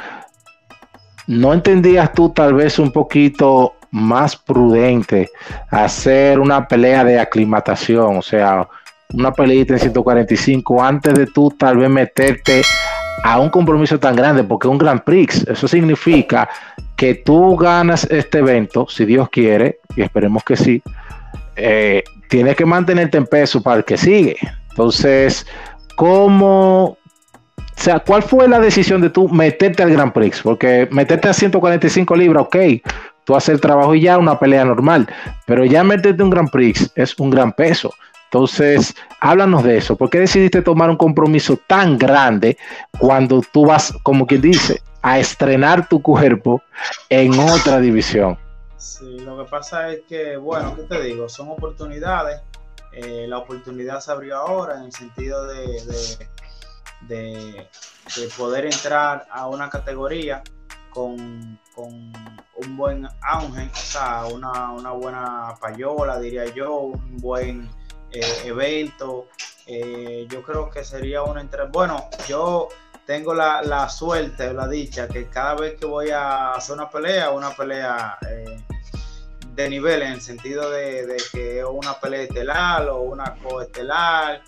¿No 1.27 1.53
entendías 1.53 2.11
tú 2.13 2.29
tal 2.29 2.53
vez 2.53 2.79
un 2.79 2.91
poquito 2.91 3.75
más 3.91 4.35
prudente 4.35 5.29
hacer 5.69 6.39
una 6.39 6.67
pelea 6.67 7.03
de 7.03 7.19
aclimatación? 7.19 8.17
O 8.17 8.21
sea, 8.21 8.67
una 9.13 9.31
peleita 9.31 9.73
en 9.73 9.79
145 9.79 10.83
antes 10.83 11.13
de 11.13 11.27
tú 11.27 11.49
tal 11.57 11.77
vez 11.77 11.89
meterte 11.89 12.61
a 13.23 13.39
un 13.39 13.49
compromiso 13.49 13.99
tan 13.99 14.15
grande, 14.15 14.43
porque 14.43 14.67
un 14.67 14.77
Grand 14.77 15.01
Prix. 15.01 15.45
Eso 15.47 15.67
significa 15.67 16.49
que 16.95 17.15
tú 17.15 17.55
ganas 17.55 18.05
este 18.09 18.39
evento, 18.39 18.87
si 18.89 19.05
Dios 19.05 19.29
quiere, 19.29 19.79
y 19.95 20.01
esperemos 20.01 20.43
que 20.43 20.55
sí, 20.55 20.81
eh, 21.55 22.03
tienes 22.29 22.55
que 22.55 22.65
mantenerte 22.65 23.17
en 23.17 23.25
peso 23.25 23.61
para 23.61 23.77
el 23.77 23.85
que 23.85 23.97
sigue. 23.97 24.37
Entonces, 24.69 25.45
¿cómo? 25.95 26.97
O 27.55 27.79
sea, 27.79 27.99
¿cuál 27.99 28.23
fue 28.23 28.47
la 28.47 28.59
decisión 28.59 29.01
de 29.01 29.09
tú 29.09 29.29
meterte 29.29 29.83
al 29.83 29.91
Grand 29.91 30.11
Prix? 30.11 30.41
Porque 30.41 30.87
meterte 30.91 31.29
a 31.29 31.33
145 31.33 32.15
libras, 32.15 32.43
ok, 32.43 32.55
tú 33.27 33.35
haces 33.35 33.49
el 33.49 33.61
trabajo 33.61 33.93
y 33.93 34.01
ya 34.01 34.17
una 34.17 34.39
pelea 34.39 34.63
normal, 34.63 35.05
pero 35.45 35.65
ya 35.65 35.83
meterte 35.83 36.23
un 36.23 36.29
Grand 36.29 36.49
Prix 36.49 36.89
es 36.95 37.19
un 37.19 37.29
gran 37.29 37.51
peso. 37.51 37.93
Entonces, 38.31 38.95
háblanos 39.19 39.63
de 39.63 39.77
eso. 39.77 39.97
¿Por 39.97 40.09
qué 40.09 40.19
decidiste 40.19 40.61
tomar 40.61 40.89
un 40.89 40.95
compromiso 40.95 41.59
tan 41.67 41.97
grande 41.97 42.57
cuando 42.97 43.41
tú 43.51 43.65
vas, 43.65 43.93
como 44.01 44.25
quien 44.25 44.41
dice, 44.41 44.81
a 45.01 45.19
estrenar 45.19 45.89
tu 45.89 46.01
cuerpo 46.01 46.61
en 47.09 47.37
otra 47.37 47.79
división? 47.79 48.37
Sí, 48.77 49.19
lo 49.19 49.37
que 49.37 49.49
pasa 49.49 49.91
es 49.91 50.01
que, 50.07 50.37
bueno, 50.37 50.73
¿qué 50.75 50.83
te 50.83 51.01
digo? 51.01 51.27
Son 51.27 51.49
oportunidades. 51.49 52.39
Eh, 52.93 53.25
la 53.27 53.39
oportunidad 53.39 53.99
se 53.99 54.11
abrió 54.11 54.37
ahora 54.37 54.77
en 54.77 54.83
el 54.85 54.91
sentido 54.93 55.45
de, 55.47 56.17
de, 57.01 57.67
poder 58.37 58.65
entrar 58.65 59.27
a 59.29 59.47
una 59.47 59.69
categoría 59.69 60.43
con, 60.97 61.59
un 62.55 62.75
buen 62.75 63.07
auge, 63.21 63.69
o 63.71 63.75
sea, 63.75 64.25
una, 64.25 64.71
una 64.71 64.91
buena 64.93 65.53
payola, 65.61 66.19
diría 66.19 66.45
yo, 66.45 66.73
un 66.75 67.17
buen 67.17 67.69
eh, 68.11 68.41
evento. 68.45 69.27
Eh, 69.67 70.25
yo 70.27 70.41
creo 70.41 70.71
que 70.71 70.83
sería 70.83 71.21
una 71.21 71.41
entre. 71.41 71.67
Bueno, 71.67 72.09
yo 72.27 72.69
tengo 73.05 73.35
la, 73.35 73.61
la, 73.61 73.87
suerte, 73.89 74.53
la 74.53 74.67
dicha, 74.67 75.07
que 75.07 75.29
cada 75.29 75.53
vez 75.53 75.75
que 75.79 75.85
voy 75.85 76.09
a 76.09 76.53
hacer 76.53 76.73
una 76.73 76.89
pelea, 76.89 77.29
una 77.29 77.51
pelea 77.51 78.17
eh, 78.27 78.59
de 79.53 79.69
nivel, 79.69 80.01
en 80.01 80.13
el 80.13 80.21
sentido 80.21 80.71
de, 80.71 81.15
que 81.31 81.59
es 81.59 81.65
una 81.65 81.99
pelea 81.99 82.23
estelar 82.23 82.89
o 82.89 83.01
una 83.01 83.35
coestelar, 83.35 84.41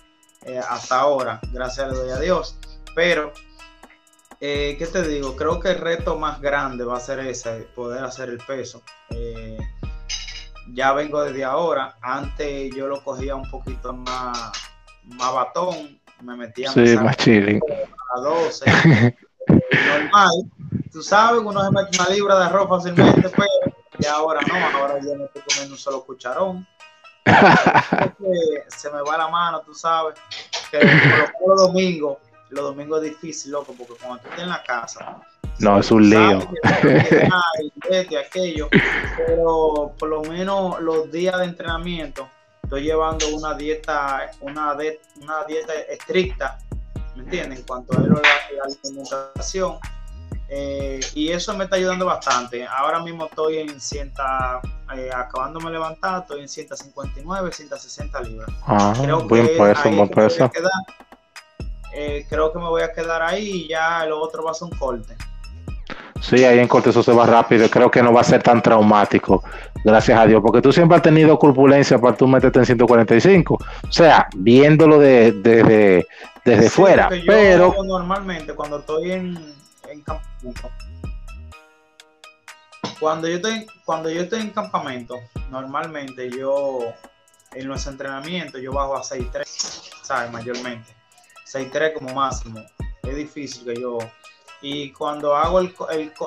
hasta 0.68 0.98
ahora, 0.98 1.38
gracias 1.52 1.92
a 1.92 2.18
Dios. 2.18 2.56
Pero, 2.96 3.32
¿qué 4.40 4.88
te 4.90 5.06
digo? 5.06 5.36
Creo 5.36 5.60
que 5.60 5.70
el 5.70 5.78
reto 5.78 6.18
más 6.18 6.40
grande 6.40 6.84
va 6.84 6.96
a 6.96 7.00
ser 7.00 7.20
ese, 7.20 7.68
poder 7.74 8.04
hacer 8.04 8.30
el 8.30 8.38
peso 8.38 8.82
ya 10.74 10.92
vengo 10.92 11.22
desde 11.22 11.44
ahora. 11.44 11.96
Antes 12.00 12.74
yo 12.74 12.86
lo 12.86 13.02
cogía 13.02 13.34
un 13.34 13.48
poquito 13.50 13.92
más, 13.92 14.52
más 15.04 15.34
batón, 15.34 16.00
me 16.22 16.36
metía 16.36 16.70
sí, 16.70 16.96
más 16.96 17.16
chilling. 17.16 17.60
a 18.14 18.20
12. 18.20 18.64
normal. 19.48 20.30
Tú 20.92 21.02
sabes, 21.02 21.40
uno 21.40 21.64
se 21.64 21.70
mete 21.70 21.98
una 22.00 22.08
libra 22.10 22.38
de 22.38 22.44
arroz 22.46 22.68
fácilmente, 22.68 23.28
pero 23.30 23.46
y 23.98 24.06
ahora 24.06 24.40
no, 24.46 24.78
ahora 24.78 24.98
yo 25.00 25.14
no 25.14 25.24
estoy 25.26 25.42
comiendo 25.42 25.74
un 25.74 25.78
solo 25.78 26.04
cucharón. 26.04 26.66
se 28.68 28.90
me 28.90 29.02
va 29.02 29.18
la 29.18 29.28
mano, 29.28 29.60
tú 29.60 29.74
sabes. 29.74 30.14
Que 30.70 30.80
los 31.46 31.62
domingos, 31.62 32.18
los 32.50 32.64
domingos 32.64 33.02
es 33.02 33.10
difícil, 33.10 33.52
loco, 33.52 33.74
porque 33.76 33.94
cuando 33.94 34.18
tú 34.18 34.28
estás 34.28 34.42
en 34.42 34.48
la 34.48 34.62
casa, 34.62 35.20
no, 35.60 35.78
es 35.78 35.90
un 35.90 36.08
lío. 36.08 36.48
aquello, 38.18 38.68
pero 39.16 39.94
por 39.98 40.08
lo 40.08 40.22
menos 40.22 40.80
los 40.80 41.10
días 41.10 41.38
de 41.38 41.44
entrenamiento 41.44 42.28
estoy 42.62 42.84
llevando 42.84 43.28
una 43.34 43.54
dieta, 43.54 44.30
una, 44.40 44.72
una 45.20 45.44
dieta 45.46 45.74
estricta, 45.90 46.58
¿me 47.14 47.24
entienden? 47.24 47.58
En 47.58 47.64
cuanto 47.64 47.98
a 47.98 48.00
la, 48.00 48.22
alimentación. 48.84 49.78
Eh, 50.48 51.00
y 51.14 51.30
eso 51.30 51.54
me 51.54 51.64
está 51.64 51.76
ayudando 51.76 52.06
bastante. 52.06 52.66
Ahora 52.66 53.00
mismo 53.00 53.26
estoy 53.26 53.58
en 53.58 53.80
100, 53.80 54.14
eh, 54.96 55.10
acabándome 55.14 55.66
de 55.66 55.72
levantar, 55.72 56.22
estoy 56.22 56.40
en 56.40 56.48
159, 56.48 57.52
160 57.52 58.20
libras. 58.22 58.50
Ah, 58.66 58.94
creo 59.00 59.28
buen 59.28 59.46
que 59.46 59.52
peso, 59.54 59.90
buen 59.90 60.08
peso. 60.08 60.50
Eh, 61.92 62.26
creo 62.28 62.52
que 62.52 62.58
me 62.58 62.68
voy 62.68 62.82
a 62.82 62.92
quedar 62.92 63.22
ahí 63.22 63.64
y 63.64 63.68
ya 63.68 64.04
lo 64.06 64.20
otro 64.20 64.44
va 64.44 64.52
a 64.52 64.54
ser 64.54 64.68
un 64.70 64.78
corte. 64.78 65.16
Sí, 66.20 66.44
ahí 66.44 66.58
en 66.58 66.68
corte 66.68 66.90
eso 66.90 67.02
se 67.02 67.12
va 67.12 67.26
rápido. 67.26 67.68
Creo 67.68 67.90
que 67.90 68.02
no 68.02 68.12
va 68.12 68.20
a 68.20 68.24
ser 68.24 68.42
tan 68.42 68.62
traumático, 68.62 69.42
gracias 69.84 70.18
a 70.18 70.26
Dios, 70.26 70.42
porque 70.44 70.60
tú 70.60 70.72
siempre 70.72 70.96
has 70.96 71.02
tenido 71.02 71.38
corpulencia 71.38 71.98
para 71.98 72.16
tú 72.16 72.28
meterte 72.28 72.58
en 72.58 72.66
145. 72.66 73.54
O 73.54 73.92
sea, 73.92 74.28
viéndolo 74.36 74.98
de, 74.98 75.32
desde 76.44 76.70
fuera. 76.70 77.08
pero 77.26 77.74
normalmente 77.84 78.54
cuando 78.54 78.80
estoy 78.80 79.12
en, 79.12 79.54
en 79.88 80.02
campamento, 80.02 80.68
cuando 83.00 83.28
yo 83.28 83.36
estoy, 83.36 83.66
cuando 83.84 84.10
yo 84.10 84.20
estoy 84.20 84.42
en 84.42 84.50
campamento, 84.50 85.16
normalmente 85.50 86.30
yo 86.30 86.80
en 87.52 87.66
los 87.66 87.86
entrenamientos 87.86 88.60
yo 88.60 88.72
bajo 88.72 88.96
a 88.96 89.02
6'3, 89.02 89.44
¿sabes? 90.02 90.30
Mayormente. 90.30 90.99
6'3 91.52 91.94
como 91.94 92.14
máximo. 92.14 92.60
Es 93.02 93.16
difícil 93.16 93.64
que 93.64 93.80
yo 93.80 93.98
y 94.62 94.92
cuando 94.92 95.34
hago 95.34 95.60
el, 95.60 95.74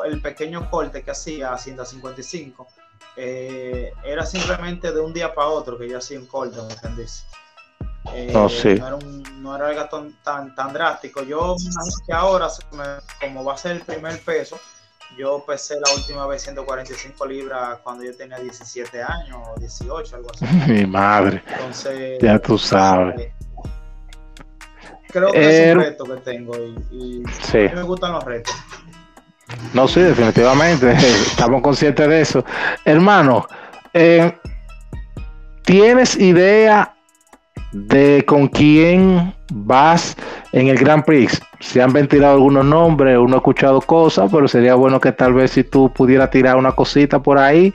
el, 0.05 0.21
pequeño 0.21 0.69
corte 0.69 1.03
que 1.03 1.11
hacía 1.11 1.53
a 1.53 1.57
155, 1.57 2.67
eh, 3.15 3.93
era 4.03 4.25
simplemente 4.25 4.91
de 4.91 4.99
un 4.99 5.13
día 5.13 5.33
para 5.33 5.49
otro 5.49 5.77
que 5.77 5.87
yo 5.87 5.99
hacía 5.99 6.19
un 6.19 6.25
corte, 6.25 6.57
¿me 6.61 6.73
entendés? 6.73 7.25
Eh, 8.11 8.33
oh, 8.35 8.49
sí. 8.49 8.75
no, 8.75 8.87
era 8.87 8.97
no 9.37 9.55
era 9.55 9.67
algo 9.67 10.11
tan, 10.23 10.55
tan, 10.55 10.73
drástico. 10.73 11.23
Yo 11.23 11.55
que 12.05 12.13
ahora, 12.13 12.47
como 13.21 13.43
va 13.43 13.53
a 13.53 13.57
ser 13.57 13.73
el 13.73 13.81
primer 13.81 14.19
peso, 14.21 14.59
yo 15.15 15.45
pesé 15.45 15.75
la 15.79 15.93
última 15.93 16.25
vez 16.25 16.41
145 16.41 17.25
libras 17.27 17.79
cuando 17.83 18.03
yo 18.03 18.15
tenía 18.17 18.39
17 18.39 19.03
años 19.03 19.37
o 19.47 19.59
18, 19.59 20.15
algo 20.15 20.31
así. 20.33 20.45
Mi 20.67 20.85
madre. 20.87 21.43
Entonces, 21.45 22.17
ya 22.19 22.39
tú 22.39 22.57
sabes. 22.57 23.31
Creo 25.13 25.31
que 25.31 25.69
es 25.69 25.75
un 25.75 25.81
reto 25.83 26.03
que 26.05 26.15
tengo 26.21 26.57
y, 26.57 27.23
me 27.53 27.83
gustan 27.83 28.13
los 28.13 28.23
retos. 28.23 28.55
No, 29.71 29.87
sí, 29.87 29.99
definitivamente, 29.99 30.91
estamos 31.27 31.61
conscientes 31.61 32.07
de 32.09 32.21
eso. 32.21 32.43
Hermano, 32.83 33.47
eh, 33.93 34.33
¿tienes 35.61 36.17
idea 36.17 36.95
de 37.71 38.25
con 38.25 38.47
quién 38.47 39.35
vas 39.53 40.17
en 40.51 40.67
el 40.67 40.77
Grand 40.77 41.03
Prix? 41.03 41.41
Se 41.59 41.81
han 41.81 41.93
ventilado 41.93 42.33
algunos 42.33 42.65
nombres, 42.65 43.17
uno 43.17 43.35
ha 43.35 43.37
escuchado 43.37 43.79
cosas, 43.81 44.29
pero 44.31 44.47
sería 44.47 44.75
bueno 44.75 44.99
que 44.99 45.11
tal 45.11 45.33
vez 45.33 45.51
si 45.51 45.63
tú 45.63 45.91
pudieras 45.91 46.29
tirar 46.29 46.57
una 46.57 46.71
cosita 46.73 47.19
por 47.21 47.37
ahí, 47.37 47.73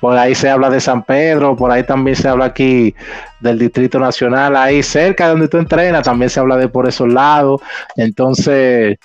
por 0.00 0.16
ahí 0.16 0.34
se 0.34 0.50
habla 0.50 0.68
de 0.70 0.80
San 0.80 1.02
Pedro, 1.02 1.56
por 1.56 1.70
ahí 1.70 1.84
también 1.84 2.16
se 2.16 2.28
habla 2.28 2.46
aquí 2.46 2.94
del 3.40 3.58
Distrito 3.58 3.98
Nacional, 3.98 4.56
ahí 4.56 4.82
cerca 4.82 5.24
de 5.24 5.30
donde 5.30 5.48
tú 5.48 5.58
entrenas, 5.58 6.04
también 6.04 6.30
se 6.30 6.40
habla 6.40 6.56
de 6.56 6.68
por 6.68 6.88
esos 6.88 7.08
lados, 7.08 7.60
entonces... 7.96 8.98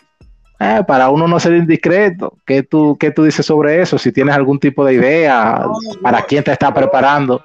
Eh, 0.58 0.84
para 0.88 1.10
uno 1.10 1.28
no 1.28 1.38
ser 1.38 1.54
indiscreto, 1.54 2.38
¿qué 2.46 2.64
tú, 2.64 2.96
¿qué 2.98 3.12
tú 3.12 3.24
dices 3.24 3.46
sobre 3.46 3.82
eso? 3.82 3.98
Si 3.98 4.14
tienes 4.14 4.34
algún 4.34 4.58
tipo 4.58 4.86
de 4.86 4.94
idea, 4.94 5.66
¿para 6.02 6.22
quién 6.22 6.46
te 6.46 6.54
está 6.54 6.74
preparando? 6.74 7.44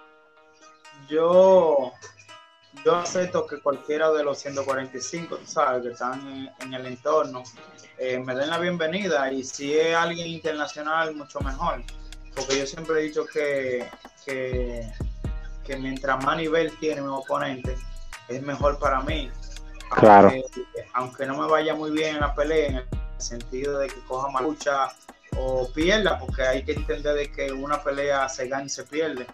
Yo, 1.08 1.92
yo 2.84 2.96
acepto 2.96 3.46
que 3.46 3.60
cualquiera 3.60 4.10
de 4.10 4.24
los 4.24 4.38
145, 4.38 5.36
tú 5.36 5.46
sabes, 5.46 5.82
que 5.82 5.90
están 5.90 6.52
en, 6.60 6.74
el 6.74 6.86
entorno, 6.86 7.42
eh, 7.98 8.18
me 8.18 8.34
den 8.34 8.50
la 8.50 8.58
bienvenida 8.58 9.32
y 9.32 9.44
si 9.44 9.76
es 9.76 9.94
alguien 9.94 10.28
internacional, 10.28 11.14
mucho 11.14 11.40
mejor. 11.40 11.82
Porque 12.34 12.58
yo 12.58 12.66
siempre 12.66 13.00
he 13.00 13.02
dicho 13.04 13.26
que, 13.26 13.88
que, 14.24 15.76
mientras 15.78 16.24
más 16.24 16.36
nivel 16.36 16.76
tiene 16.78 17.00
mi 17.00 17.08
oponente, 17.08 17.76
es 18.28 18.42
mejor 18.42 18.78
para 18.78 19.00
mí. 19.00 19.30
Claro. 19.90 20.32
Aunque, 20.94 21.26
no 21.26 21.36
me 21.36 21.48
vaya 21.48 21.74
muy 21.74 21.90
bien 21.90 22.16
en 22.16 22.20
la 22.20 22.34
pelea, 22.34 22.68
en 22.68 22.76
el 22.76 22.86
sentido 23.18 23.78
de 23.78 23.88
que 23.88 24.00
coja 24.06 24.28
más 24.30 24.42
lucha 24.42 24.88
o 25.36 25.68
pierda, 25.72 26.18
porque 26.18 26.42
hay 26.42 26.64
que 26.64 26.72
entender 26.72 27.14
de 27.14 27.30
que 27.30 27.52
una 27.52 27.82
pelea 27.82 28.28
se 28.28 28.48
gana 28.48 28.64
y 28.64 28.68
se 28.68 28.84
pierde 28.84 29.26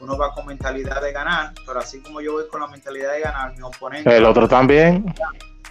uno 0.00 0.16
va 0.16 0.32
con 0.32 0.46
mentalidad 0.46 1.00
de 1.00 1.12
ganar, 1.12 1.52
pero 1.66 1.78
así 1.78 2.00
como 2.00 2.20
yo 2.20 2.32
voy 2.32 2.48
con 2.48 2.60
la 2.60 2.68
mentalidad 2.68 3.12
de 3.12 3.20
ganar, 3.20 3.56
mi 3.56 3.62
oponente. 3.62 4.16
El 4.16 4.24
otro 4.24 4.48
también. 4.48 5.14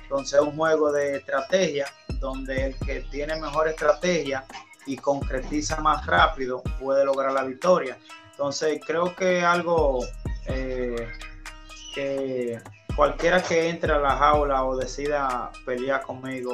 Entonces 0.03 0.39
es 0.39 0.45
un 0.45 0.55
juego 0.55 0.91
de 0.91 1.17
estrategia 1.17 1.85
donde 2.19 2.67
el 2.67 2.75
que 2.79 3.01
tiene 3.11 3.35
mejor 3.39 3.67
estrategia 3.67 4.45
y 4.85 4.97
concretiza 4.97 5.81
más 5.81 6.05
rápido 6.05 6.61
puede 6.79 7.05
lograr 7.05 7.31
la 7.31 7.43
victoria. 7.43 7.97
Entonces 8.31 8.79
creo 8.85 9.15
que 9.15 9.41
algo 9.41 9.99
eh, 10.47 11.07
que 11.93 12.59
cualquiera 12.95 13.41
que 13.41 13.69
entre 13.69 13.93
a 13.93 13.97
la 13.97 14.17
jaula 14.17 14.63
o 14.65 14.75
decida 14.75 15.51
pelear 15.65 16.01
conmigo 16.03 16.53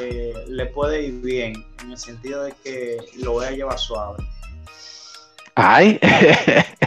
eh, 0.00 0.34
le 0.48 0.66
puede 0.66 1.02
ir 1.02 1.20
bien, 1.20 1.66
en 1.82 1.92
el 1.92 1.98
sentido 1.98 2.44
de 2.44 2.52
que 2.52 2.98
lo 3.16 3.32
voy 3.32 3.46
a 3.46 3.50
llevar 3.50 3.78
suave. 3.78 4.24
Ay, 5.54 5.98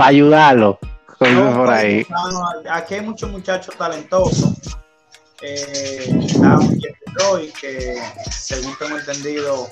para 0.00 0.10
ayudarlo. 0.10 0.78
por 1.18 1.70
ahí. 1.70 2.06
aquí 2.70 2.94
hay 2.94 3.02
muchos 3.02 3.30
muchachos 3.30 3.76
talentosos. 3.76 4.54
Eh, 5.42 6.20
está 6.26 6.58
Roy, 7.14 7.52
que 7.60 8.00
según 8.30 8.74
tengo 8.78 8.98
entendido, 8.98 9.68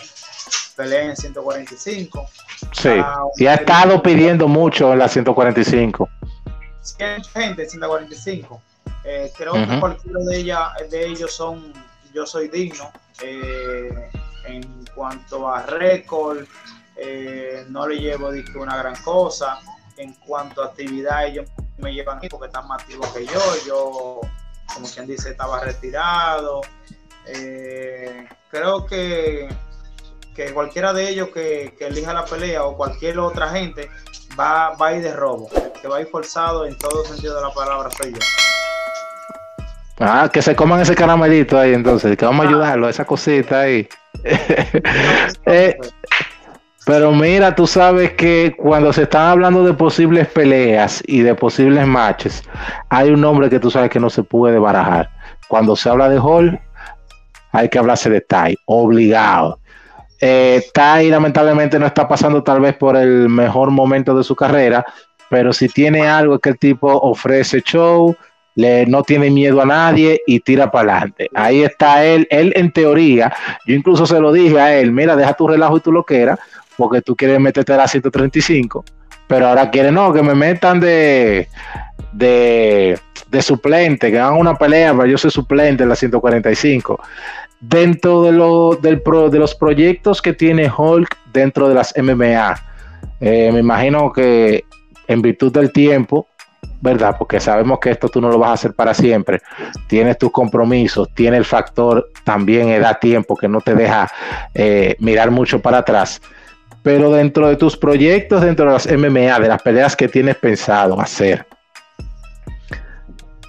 pelea 0.77 1.05
en 1.05 1.17
145. 1.17 2.27
Sí, 2.73 2.91
y 3.37 3.47
ha 3.47 3.55
estado 3.55 4.03
pidiendo 4.03 4.49
mucho 4.49 4.93
en 4.93 4.99
la 4.99 5.09
145 5.09 6.09
hay 7.01 7.17
mucha 7.17 7.41
gente 7.41 7.63
en 7.63 7.71
145. 7.71 8.63
Eh, 9.05 9.33
creo 9.37 9.53
que 9.55 9.81
cualquiera 9.81 10.21
de, 10.29 10.37
ella, 10.39 10.73
de 10.91 11.07
ellos 11.07 11.33
son, 11.33 11.73
yo 12.13 12.27
soy 12.27 12.49
digno. 12.49 12.91
Eh, 13.23 14.11
en 14.47 14.85
cuanto 14.95 15.49
a 15.49 15.63
récord, 15.63 16.45
eh, 16.97 17.65
no 17.69 17.87
le 17.87 17.97
llevo 17.97 18.31
una 18.57 18.77
gran 18.77 18.97
cosa. 19.03 19.59
En 19.99 20.15
cuanto 20.15 20.63
a 20.63 20.67
actividad, 20.67 21.27
ellos 21.27 21.51
me 21.79 21.93
llevan 21.93 22.21
porque 22.31 22.47
están 22.47 22.67
más 22.67 22.83
activos 22.83 23.09
que 23.09 23.27
yo. 23.27 23.41
Yo, 23.67 24.21
como 24.73 24.87
quien 24.87 25.07
dice, 25.07 25.31
estaba 25.31 25.61
retirado. 25.61 26.61
creo 28.51 28.87
que, 28.87 29.49
que 30.35 30.53
cualquiera 30.53 30.93
de 30.93 31.09
ellos 31.09 31.29
que, 31.29 31.75
que 31.79 31.89
elija 31.89 32.15
la 32.15 32.25
pelea 32.25 32.65
o 32.65 32.77
cualquier 32.77 33.19
otra 33.19 33.49
gente 33.49 33.91
va, 34.39 34.71
va 34.77 34.89
a 34.89 34.95
ir 34.95 35.03
de 35.03 35.13
robo, 35.15 35.49
que 35.81 35.89
va 35.89 35.99
a 35.99 36.01
ir 36.01 36.07
forzado 36.09 36.65
en 36.67 36.77
todo 36.79 37.05
sentido 37.05 37.37
de 37.37 37.43
la 37.43 37.53
palabra, 37.53 37.91
soy 37.91 38.13
yo. 38.13 38.19
Ah, 40.01 40.31
que 40.33 40.43
se 40.43 40.55
coman 40.55 40.81
ese 40.81 40.95
caramelito 40.95 41.59
ahí 41.59 41.75
entonces, 41.75 42.17
que 42.17 42.25
vamos 42.25 42.45
a 42.45 42.49
ah. 42.49 42.51
ayudarlo, 42.51 42.89
esa 42.89 43.05
cosita 43.05 43.61
ahí. 43.61 43.89
Eh, 45.47 45.79
pero 46.89 47.13
mira, 47.13 47.55
tú 47.55 47.67
sabes 47.67 48.15
que 48.15 48.55
cuando 48.57 48.95
se 48.95 49.03
están 49.03 49.27
hablando 49.27 49.63
de 49.63 49.75
posibles 49.75 50.27
peleas 50.29 51.03
y 51.07 51.21
de 51.21 51.35
posibles 51.35 51.87
matches, 51.87 52.43
hay 52.89 53.11
un 53.11 53.21
nombre 53.21 53.51
que 53.51 53.61
tú 53.61 53.71
sabes 53.71 53.91
que 53.91 54.01
no 54.01 54.09
se 54.09 54.23
puede 54.23 54.59
barajar. 54.59 55.11
Cuando 55.49 55.77
se 55.77 55.91
habla 55.91 56.09
de 56.09 56.19
Hall, 56.19 56.59
hay 57.53 57.69
que 57.69 57.79
hablarse 57.79 58.09
de 58.09 58.23
Tai, 58.23 58.57
obligado. 58.65 59.59
Eh, 60.19 60.65
Tai 60.73 61.11
lamentablemente 61.11 61.79
no 61.79 61.85
está 61.85 62.09
pasando 62.09 62.43
tal 62.43 62.61
vez 62.61 62.75
por 62.75 62.97
el 62.97 63.29
mejor 63.29 63.71
momento 63.71 64.17
de 64.17 64.25
su 64.25 64.35
carrera, 64.35 64.83
pero 65.29 65.53
si 65.53 65.69
tiene 65.69 66.09
algo 66.09 66.37
es 66.37 66.41
que 66.41 66.49
el 66.49 66.59
tipo 66.59 66.91
ofrece 66.91 67.61
show, 67.61 68.17
le, 68.55 68.87
no 68.87 69.03
tiene 69.03 69.31
miedo 69.31 69.61
a 69.61 69.67
nadie 69.67 70.23
y 70.27 70.41
tira 70.41 70.71
para 70.71 70.93
adelante. 70.93 71.29
Ahí 71.35 71.63
está 71.63 72.05
él, 72.05 72.27
él 72.29 72.53
en 72.57 72.73
teoría, 72.73 73.33
yo 73.67 73.75
incluso 73.75 74.05
se 74.05 74.19
lo 74.19 74.33
dije 74.33 74.59
a 74.59 74.75
él, 74.75 74.91
mira, 74.91 75.15
deja 75.15 75.35
tu 75.35 75.47
relajo 75.47 75.77
y 75.77 75.81
tú 75.81 75.93
lo 75.93 76.03
quieras, 76.03 76.41
porque 76.79 77.03
tú 77.03 77.17
quieres 77.17 77.41
meterte 77.41 77.73
a 77.73 77.77
la 77.77 77.89
135, 77.89 78.85
pero 79.27 79.49
ahora 79.49 79.69
quiere 79.69 79.91
no, 79.91 80.13
que 80.13 80.23
me 80.23 80.35
metan 80.35 80.79
de, 80.79 81.49
de, 82.13 82.99
suplente, 83.43 84.13
que 84.13 84.19
hagan 84.19 84.39
una 84.39 84.55
pelea, 84.55 84.93
pero 84.93 85.07
yo 85.07 85.19
soy 85.19 85.33
suplente 85.33 85.83
en 85.83 85.89
la 85.89 85.97
145 85.97 87.01
dentro 87.61 88.23
de, 88.23 88.31
lo, 88.31 88.79
del 88.81 89.03
de 89.31 89.39
los 89.39 89.57
proyectos 89.57 90.23
que 90.23 90.33
tiene 90.33 90.71
Hulk 90.75 91.17
dentro 91.33 91.69
de 91.69 91.75
las 91.75 91.93
MMA. 92.01 92.55
Eh, 93.21 93.51
me 93.53 93.59
imagino 93.59 94.13
que 94.13 94.65
en 95.09 95.21
virtud 95.21 95.53
del 95.53 95.73
tiempo, 95.73 96.29
¿verdad? 96.81 97.17
Porque 97.19 97.41
sabemos 97.41 97.81
que 97.81 97.91
esto 97.91 98.09
tú 98.09 98.21
no 98.21 98.29
lo 98.29 98.39
vas 98.39 98.51
a 98.51 98.53
hacer 98.53 98.75
para 98.75 98.95
siempre. 98.95 99.41
Tienes 99.89 100.17
tus 100.17 100.31
compromisos, 100.31 101.09
tiene 101.13 101.39
el 101.39 101.45
factor 101.45 102.09
también 102.23 102.69
edad 102.69 103.01
tiempo 103.01 103.37
que 103.37 103.49
no 103.49 103.61
te 103.61 103.75
deja 103.75 104.09
eh, 104.55 104.95
mirar 105.01 105.33
mucho 105.33 105.61
para 105.61 105.79
atrás. 105.79 106.21
Pero 106.83 107.11
dentro 107.11 107.49
de 107.49 107.57
tus 107.57 107.77
proyectos, 107.77 108.43
dentro 108.43 108.67
de 108.67 108.73
las 108.73 108.87
MMA, 108.87 109.41
de 109.41 109.49
las 109.49 109.63
peleas 109.63 109.97
que 109.97 110.09
tienes 110.09 110.37
pensado 110.37 111.01
hacer, 111.01 111.47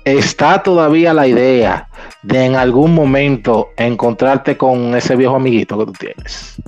está 0.04 0.62
todavía 0.64 1.14
la 1.14 1.28
idea 1.28 1.88
de 2.24 2.46
en 2.46 2.56
algún 2.56 2.94
momento 2.94 3.70
encontrarte 3.78 4.58
con 4.58 4.96
ese 4.96 5.16
viejo 5.16 5.36
amiguito 5.36 5.78
que 5.78 5.86
tú 5.86 5.94
tienes. 5.94 6.62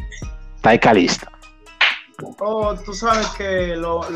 Está 0.56 0.78
calista. 0.80 1.32
Oh, 2.40 2.76
tú 2.76 2.94
sabes 2.94 3.28
que 3.30 3.76
los 3.76 4.12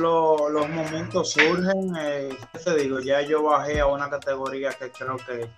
momentos 0.70 1.32
surgen, 1.32 1.96
eh, 1.98 2.38
te 2.64 2.76
digo, 2.76 3.00
ya 3.00 3.22
yo 3.22 3.44
bajé 3.44 3.80
a 3.80 3.88
una 3.88 4.10
categoría 4.10 4.72
que 4.72 4.92
creo 4.92 5.18
que, 5.18 5.50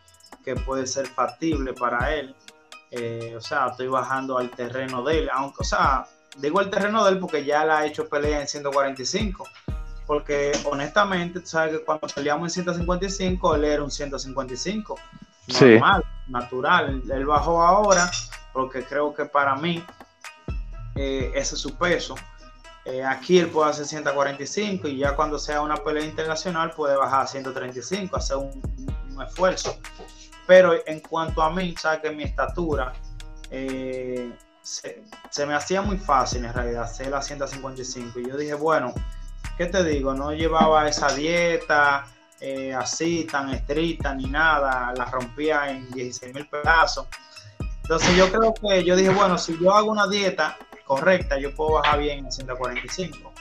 puede 0.65 0.87
ser 0.87 1.07
factible 1.07 1.73
para 1.73 2.15
él. 2.15 2.33
Eh, 2.91 3.33
o 3.35 3.41
sea, 3.41 3.67
estoy 3.67 3.87
bajando 3.87 4.37
al 4.37 4.49
terreno 4.49 5.03
de 5.03 5.19
él, 5.19 5.29
aunque, 5.33 5.57
o 5.59 5.63
sea, 5.65 6.07
digo 6.37 6.61
el 6.61 6.69
terreno 6.69 7.03
de 7.05 7.11
él 7.11 7.19
porque 7.19 7.43
ya 7.43 7.65
la 7.65 7.79
ha 7.79 7.85
hecho 7.85 8.07
pelea 8.07 8.41
en 8.41 8.47
145 8.47 9.45
porque 10.07 10.53
honestamente, 10.63 11.41
tú 11.41 11.47
sabes 11.47 11.77
que 11.77 11.83
cuando 11.83 12.07
peleamos 12.07 12.57
en 12.57 12.63
155, 12.63 13.55
él 13.55 13.65
era 13.65 13.83
un 13.83 13.91
155. 13.91 14.97
Normal, 15.59 16.03
natural. 16.29 17.03
Él 17.11 17.25
bajó 17.25 17.61
ahora 17.61 18.09
porque 18.53 18.83
creo 18.83 19.13
que 19.13 19.25
para 19.25 19.55
mí 19.57 19.83
eh, 20.95 21.31
ese 21.35 21.55
es 21.55 21.61
su 21.61 21.77
peso. 21.77 22.15
Eh, 22.85 23.03
aquí 23.03 23.37
él 23.37 23.47
puede 23.47 23.69
hacer 23.69 23.85
145 23.85 24.87
y 24.87 24.99
ya 24.99 25.13
cuando 25.13 25.37
sea 25.37 25.61
una 25.61 25.75
pelea 25.75 26.05
internacional 26.05 26.71
puede 26.71 26.95
bajar 26.95 27.23
a 27.23 27.27
135, 27.27 28.15
hacer 28.15 28.37
un, 28.37 28.87
esfuerzo. 29.21 29.77
Pero 30.47 30.73
en 30.85 31.01
cuanto 31.01 31.41
a 31.41 31.49
mí, 31.49 31.75
sabes 31.77 31.99
que 31.99 32.11
mi 32.11 32.23
estatura 32.23 32.93
eh, 33.51 34.31
se, 34.67 35.45
me 35.45 35.53
hacía 35.53 35.81
muy 35.81 35.97
fácil 35.97 36.43
en 36.43 36.53
realidad 36.53 36.83
hacer 36.83 37.07
la 37.07 37.21
155. 37.21 38.19
Y 38.19 38.29
yo 38.29 38.37
dije, 38.37 38.53
bueno, 38.53 38.93
¿qué 39.57 39.67
te 39.67 39.83
digo? 39.83 40.13
No 40.13 40.33
llevaba 40.33 40.87
esa 40.89 41.13
dieta 41.13 42.05
eh, 42.41 42.73
así, 42.73 43.25
tan 43.31 43.49
estricta 43.49 44.13
ni 44.13 44.25
nada, 44.25 44.93
la 44.95 45.05
rompía 45.05 45.69
en 45.69 45.89
16 45.91 46.33
mil 46.33 46.47
pedazos. 46.47 47.07
Entonces 47.83 48.15
yo 48.17 48.29
creo 48.29 48.53
que 48.53 48.83
yo 48.83 48.97
dije, 48.97 49.09
bueno, 49.09 49.37
si 49.37 49.57
yo 49.57 49.73
hago 49.73 49.89
una 49.89 50.07
dieta 50.07 50.57
correcta, 50.85 51.39
yo 51.39 51.55
puedo 51.55 51.75
bajar 51.75 51.99
bien 51.99 52.25
en 52.25 52.31
145. 52.31 53.31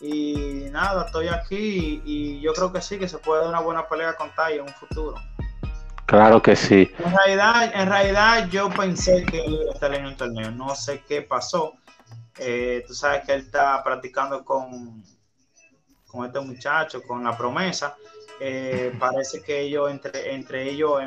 Y 0.00 0.66
nada, 0.70 1.04
estoy 1.06 1.28
aquí 1.28 2.00
y, 2.04 2.40
yo 2.40 2.52
creo 2.52 2.72
que 2.72 2.80
sí, 2.80 2.96
que 2.96 3.08
se 3.08 3.18
puede 3.18 3.40
dar 3.40 3.50
una 3.50 3.60
buena 3.60 3.88
pelea 3.88 4.14
con 4.14 4.32
Tai 4.34 4.54
en 4.54 4.62
un 4.62 4.74
futuro. 4.74 5.16
Claro 6.10 6.42
que 6.42 6.56
sí. 6.56 6.90
En 6.98 7.16
realidad, 7.16 7.70
en 7.72 7.88
realidad 7.88 8.48
yo 8.48 8.68
pensé 8.68 9.24
que 9.24 9.44
él 9.44 9.60
iba 9.62 9.70
a 9.70 9.74
estar 9.74 9.94
en 9.94 10.06
el 10.06 10.16
torneo. 10.16 10.50
No 10.50 10.74
sé 10.74 11.04
qué 11.06 11.22
pasó. 11.22 11.74
Eh, 12.36 12.82
tú 12.84 12.94
sabes 12.94 13.24
que 13.24 13.34
él 13.34 13.42
está 13.42 13.80
practicando 13.84 14.44
con, 14.44 15.04
con 16.08 16.26
este 16.26 16.40
muchacho, 16.40 17.00
con 17.04 17.22
la 17.22 17.38
promesa. 17.38 17.94
Eh, 18.40 18.92
parece 18.98 19.40
que 19.40 19.60
ellos, 19.60 19.88
entre, 19.88 20.34
entre 20.34 20.68
ellos, 20.68 21.00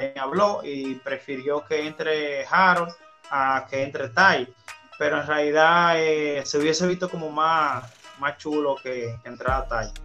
eh, 0.00 0.14
habló 0.18 0.62
y 0.64 0.96
prefirió 0.96 1.64
que 1.64 1.86
entre 1.86 2.44
Harold 2.44 2.92
a 3.30 3.68
que 3.70 3.84
entre 3.84 4.08
Tai. 4.08 4.52
Pero 4.98 5.20
en 5.20 5.28
realidad 5.28 5.94
eh, 5.96 6.42
se 6.44 6.58
hubiese 6.58 6.88
visto 6.88 7.08
como 7.08 7.30
más, 7.30 7.84
más 8.18 8.36
chulo 8.38 8.74
que, 8.82 9.16
que 9.22 9.28
entrara 9.28 9.68
Tai. 9.68 10.03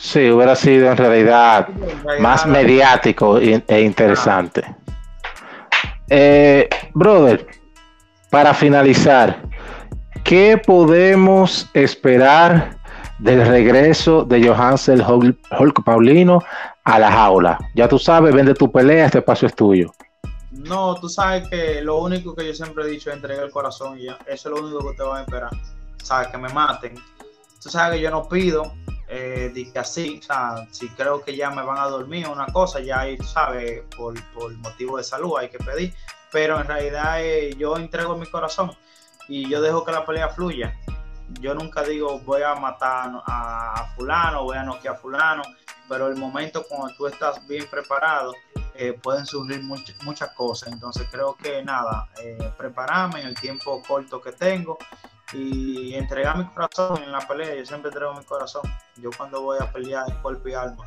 Sí, 0.00 0.30
hubiera 0.30 0.56
sido 0.56 0.90
en 0.90 0.96
realidad, 0.96 1.68
más 2.20 2.46
mediático 2.46 3.38
e 3.38 3.80
interesante. 3.82 4.64
brother, 6.94 7.46
para 8.30 8.54
finalizar, 8.54 9.42
¿qué 10.24 10.56
podemos 10.56 11.68
esperar 11.74 12.80
del 13.20 13.46
regreso 13.46 14.24
de 14.24 14.48
Johansel 14.48 15.02
Hulk, 15.02 15.84
Paulino 15.84 16.42
a 16.84 16.98
la 16.98 17.12
jaula. 17.12 17.58
Ya 17.74 17.86
tú 17.86 17.98
sabes, 17.98 18.34
vende 18.34 18.54
tu 18.54 18.72
pelea, 18.72 19.06
este 19.06 19.18
espacio 19.18 19.46
es 19.46 19.54
tuyo. 19.54 19.92
No, 20.50 20.94
tú 20.94 21.08
sabes 21.08 21.46
que 21.48 21.82
lo 21.82 21.98
único 21.98 22.34
que 22.34 22.46
yo 22.46 22.54
siempre 22.54 22.84
he 22.84 22.88
dicho 22.88 23.10
es 23.10 23.16
entregar 23.16 23.44
el 23.44 23.50
corazón 23.50 23.98
y 23.98 24.04
ya. 24.04 24.18
Eso 24.26 24.48
es 24.48 24.54
lo 24.54 24.66
único 24.66 24.90
que 24.90 24.96
te 24.96 25.02
va 25.02 25.18
a 25.18 25.20
esperar. 25.22 25.50
Sabes, 26.02 26.28
que 26.28 26.38
me 26.38 26.48
maten. 26.48 26.94
Tú 27.62 27.68
sabes 27.68 27.98
que 27.98 28.02
yo 28.02 28.10
no 28.10 28.26
pido, 28.26 28.72
eh, 29.10 29.70
que 29.72 29.78
así, 29.78 30.18
o 30.20 30.22
sea, 30.22 30.66
si 30.70 30.88
creo 30.90 31.22
que 31.22 31.36
ya 31.36 31.50
me 31.50 31.62
van 31.62 31.78
a 31.78 31.86
dormir 31.88 32.28
una 32.28 32.46
cosa, 32.46 32.80
ya 32.80 33.00
ahí, 33.00 33.18
sabes, 33.18 33.82
por, 33.96 34.14
por 34.32 34.56
motivo 34.58 34.96
de 34.96 35.04
salud 35.04 35.38
hay 35.38 35.48
que 35.48 35.58
pedir. 35.58 35.94
Pero 36.32 36.60
en 36.60 36.66
realidad 36.66 37.22
eh, 37.22 37.54
yo 37.58 37.76
entrego 37.76 38.16
mi 38.16 38.26
corazón 38.26 38.70
y 39.28 39.48
yo 39.48 39.60
dejo 39.60 39.84
que 39.84 39.92
la 39.92 40.06
pelea 40.06 40.28
fluya 40.28 40.76
yo 41.38 41.54
nunca 41.54 41.82
digo 41.82 42.18
voy 42.20 42.42
a 42.42 42.54
matar 42.54 43.10
a 43.26 43.92
fulano, 43.94 44.44
voy 44.44 44.56
a 44.56 44.64
noquear 44.64 44.94
a 44.94 44.98
fulano, 44.98 45.42
pero 45.88 46.08
el 46.08 46.16
momento 46.16 46.64
cuando 46.68 46.94
tú 46.96 47.06
estás 47.06 47.46
bien 47.46 47.66
preparado 47.70 48.34
eh, 48.74 48.98
pueden 49.00 49.26
surgir 49.26 49.62
muchas 49.62 50.32
cosas. 50.34 50.72
Entonces 50.72 51.06
creo 51.10 51.36
que 51.36 51.62
nada, 51.62 52.08
eh, 52.22 52.52
prepararme 52.56 53.20
en 53.20 53.28
el 53.28 53.34
tiempo 53.34 53.82
corto 53.86 54.20
que 54.20 54.32
tengo 54.32 54.78
y 55.32 55.94
entregar 55.94 56.38
mi 56.38 56.44
corazón 56.44 57.02
en 57.02 57.12
la 57.12 57.20
pelea. 57.20 57.54
Yo 57.56 57.64
siempre 57.64 57.90
entrego 57.90 58.14
mi 58.14 58.24
corazón. 58.24 58.62
Yo 58.96 59.10
cuando 59.16 59.42
voy 59.42 59.58
a 59.60 59.70
pelear 59.70 60.04
en 60.08 60.16
cuerpo 60.22 60.48
y 60.48 60.54
alma. 60.54 60.84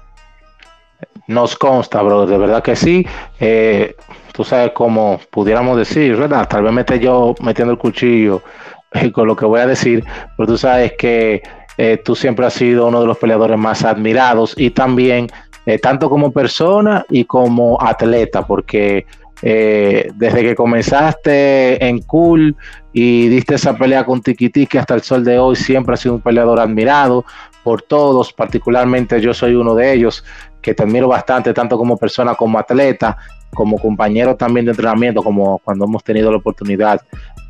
Nos 1.27 1.55
consta, 1.55 2.01
bro, 2.01 2.25
de 2.25 2.37
verdad 2.37 2.63
que 2.63 2.75
sí. 2.75 3.05
Eh, 3.39 3.95
tú 4.33 4.43
sabes 4.43 4.71
cómo 4.73 5.19
pudiéramos 5.29 5.77
decir, 5.77 6.15
¿verdad? 6.15 6.47
Tal 6.47 6.63
vez 6.63 6.73
me 6.73 6.81
esté 6.81 6.99
yo 6.99 7.35
metiendo 7.41 7.73
el 7.73 7.79
cuchillo 7.79 8.41
con 9.13 9.27
lo 9.27 9.35
que 9.35 9.45
voy 9.45 9.59
a 9.59 9.67
decir, 9.67 10.03
pero 10.37 10.47
tú 10.47 10.57
sabes 10.57 10.93
que 10.97 11.41
tú 12.05 12.15
siempre 12.15 12.45
has 12.45 12.53
sido 12.53 12.85
uno 12.85 13.01
de 13.01 13.07
los 13.07 13.17
peleadores 13.17 13.57
más 13.57 13.83
admirados 13.83 14.53
y 14.55 14.69
también 14.69 15.27
eh, 15.65 15.79
tanto 15.79 16.09
como 16.09 16.31
persona 16.31 17.05
y 17.09 17.23
como 17.23 17.81
atleta, 17.81 18.45
porque 18.45 19.05
eh, 19.45 20.09
desde 20.15 20.41
que 20.41 20.55
comenzaste 20.55 21.85
en 21.85 22.01
Cool 22.03 22.55
y 22.93 23.27
diste 23.27 23.55
esa 23.55 23.77
pelea 23.77 24.05
con 24.05 24.21
Tiki 24.21 24.77
hasta 24.77 24.95
el 24.95 25.01
sol 25.01 25.25
de 25.25 25.37
hoy, 25.37 25.57
siempre 25.57 25.95
has 25.95 25.99
sido 25.99 26.15
un 26.15 26.21
peleador 26.21 26.61
admirado 26.61 27.25
por 27.61 27.81
todos, 27.81 28.31
particularmente 28.31 29.19
yo 29.19 29.33
soy 29.33 29.55
uno 29.55 29.75
de 29.75 29.91
ellos, 29.91 30.23
que 30.61 30.73
te 30.73 30.83
admiro 30.83 31.09
bastante, 31.09 31.53
tanto 31.53 31.77
como 31.77 31.97
persona 31.97 32.35
como 32.35 32.57
atleta, 32.57 33.17
como 33.53 33.77
compañero 33.77 34.37
también 34.37 34.65
de 34.65 34.71
entrenamiento, 34.71 35.21
como 35.21 35.59
cuando 35.59 35.83
hemos 35.83 36.05
tenido 36.05 36.31
la 36.31 36.37
oportunidad 36.37 37.01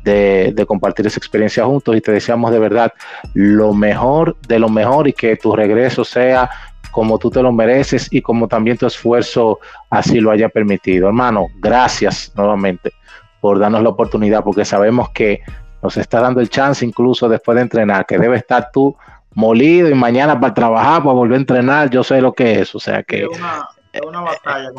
de, 0.02 0.52
de, 0.52 0.66
compartir 0.66 1.06
esa 1.06 1.18
experiencia 1.18 1.64
juntos. 1.64 1.96
Y 1.96 2.00
te 2.00 2.10
deseamos 2.10 2.50
de 2.50 2.58
verdad 2.58 2.92
lo 3.34 3.72
mejor 3.72 4.36
de 4.48 4.58
lo 4.58 4.68
mejor 4.68 5.06
y 5.06 5.12
que 5.12 5.36
tu 5.36 5.54
regreso 5.54 6.04
sea 6.04 6.50
como 6.94 7.18
tú 7.18 7.28
te 7.28 7.42
lo 7.42 7.50
mereces 7.50 8.06
y 8.12 8.22
como 8.22 8.46
también 8.46 8.78
tu 8.78 8.86
esfuerzo 8.86 9.58
así 9.90 10.20
lo 10.20 10.30
haya 10.30 10.48
permitido. 10.48 11.08
Hermano, 11.08 11.48
gracias 11.56 12.32
nuevamente 12.36 12.92
por 13.40 13.58
darnos 13.58 13.82
la 13.82 13.88
oportunidad, 13.88 14.44
porque 14.44 14.64
sabemos 14.64 15.10
que 15.10 15.40
nos 15.82 15.96
está 15.96 16.20
dando 16.20 16.40
el 16.40 16.48
chance 16.48 16.86
incluso 16.86 17.28
después 17.28 17.56
de 17.56 17.62
entrenar, 17.62 18.06
que 18.06 18.16
debe 18.16 18.36
estar 18.36 18.70
tú 18.72 18.96
molido 19.32 19.90
y 19.90 19.94
mañana 19.94 20.38
para 20.38 20.54
trabajar, 20.54 21.02
para 21.02 21.14
volver 21.14 21.34
a 21.34 21.40
entrenar, 21.40 21.90
yo 21.90 22.04
sé 22.04 22.20
lo 22.20 22.32
que 22.32 22.60
es, 22.60 22.72
o 22.76 22.78
sea 22.78 23.02
que... 23.02 23.24
Es 23.24 23.28
una, 23.28 23.68
es 23.92 24.00
una 24.00 24.20
batalla 24.20 24.70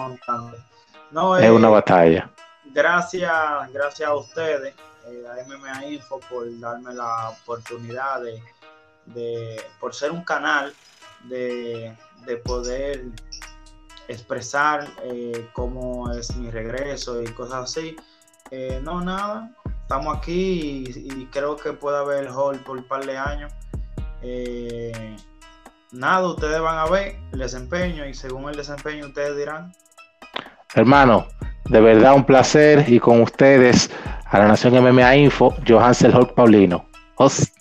no, 1.11 1.37
es 1.37 1.49
una 1.49 1.69
batalla. 1.69 2.29
Gracias, 2.73 3.29
gracias 3.73 4.09
a 4.09 4.15
ustedes, 4.15 4.73
eh, 5.07 5.25
a 5.29 5.47
MMA 5.47 5.85
Info, 5.87 6.21
por 6.29 6.45
darme 6.61 6.93
la 6.93 7.29
oportunidad 7.29 8.21
de, 8.21 8.41
de, 9.07 9.61
por 9.81 9.93
ser 9.93 10.11
un 10.11 10.23
canal 10.23 10.73
de, 11.29 11.95
poder 12.43 13.05
expresar 14.07 14.87
eh, 15.03 15.47
cómo 15.53 16.11
es 16.11 16.35
mi 16.35 16.49
regreso 16.49 17.21
y 17.21 17.25
cosas 17.27 17.63
así. 17.63 17.95
Eh, 18.51 18.79
no, 18.83 19.01
nada, 19.01 19.51
estamos 19.81 20.15
aquí 20.17 20.83
y, 20.87 21.25
creo 21.31 21.55
que 21.55 21.73
puede 21.73 21.97
haber 21.97 22.27
hall 22.29 22.59
por 22.59 22.77
un 22.77 22.83
par 22.83 23.05
de 23.05 23.17
años. 23.17 23.51
Eh, 24.21 25.15
nada, 25.91 26.27
ustedes 26.27 26.59
van 26.59 26.77
a 26.77 26.85
ver 26.85 27.17
el 27.31 27.39
desempeño 27.39 28.05
y 28.05 28.13
según 28.13 28.49
el 28.49 28.55
desempeño 28.55 29.07
ustedes 29.07 29.37
dirán. 29.37 29.73
Hermano, 30.73 31.27
de 31.65 31.81
verdad 31.81 32.15
un 32.15 32.25
placer 32.25 32.85
y 32.87 32.99
con 32.99 33.21
ustedes 33.21 33.89
a 34.25 34.39
la 34.39 34.47
Nación 34.47 34.73
MMA 34.83 35.15
Info, 35.15 35.53
Johansel 35.67 36.15
Hulk 36.15 36.33
Paulino. 36.33 36.85
Os 37.15 37.51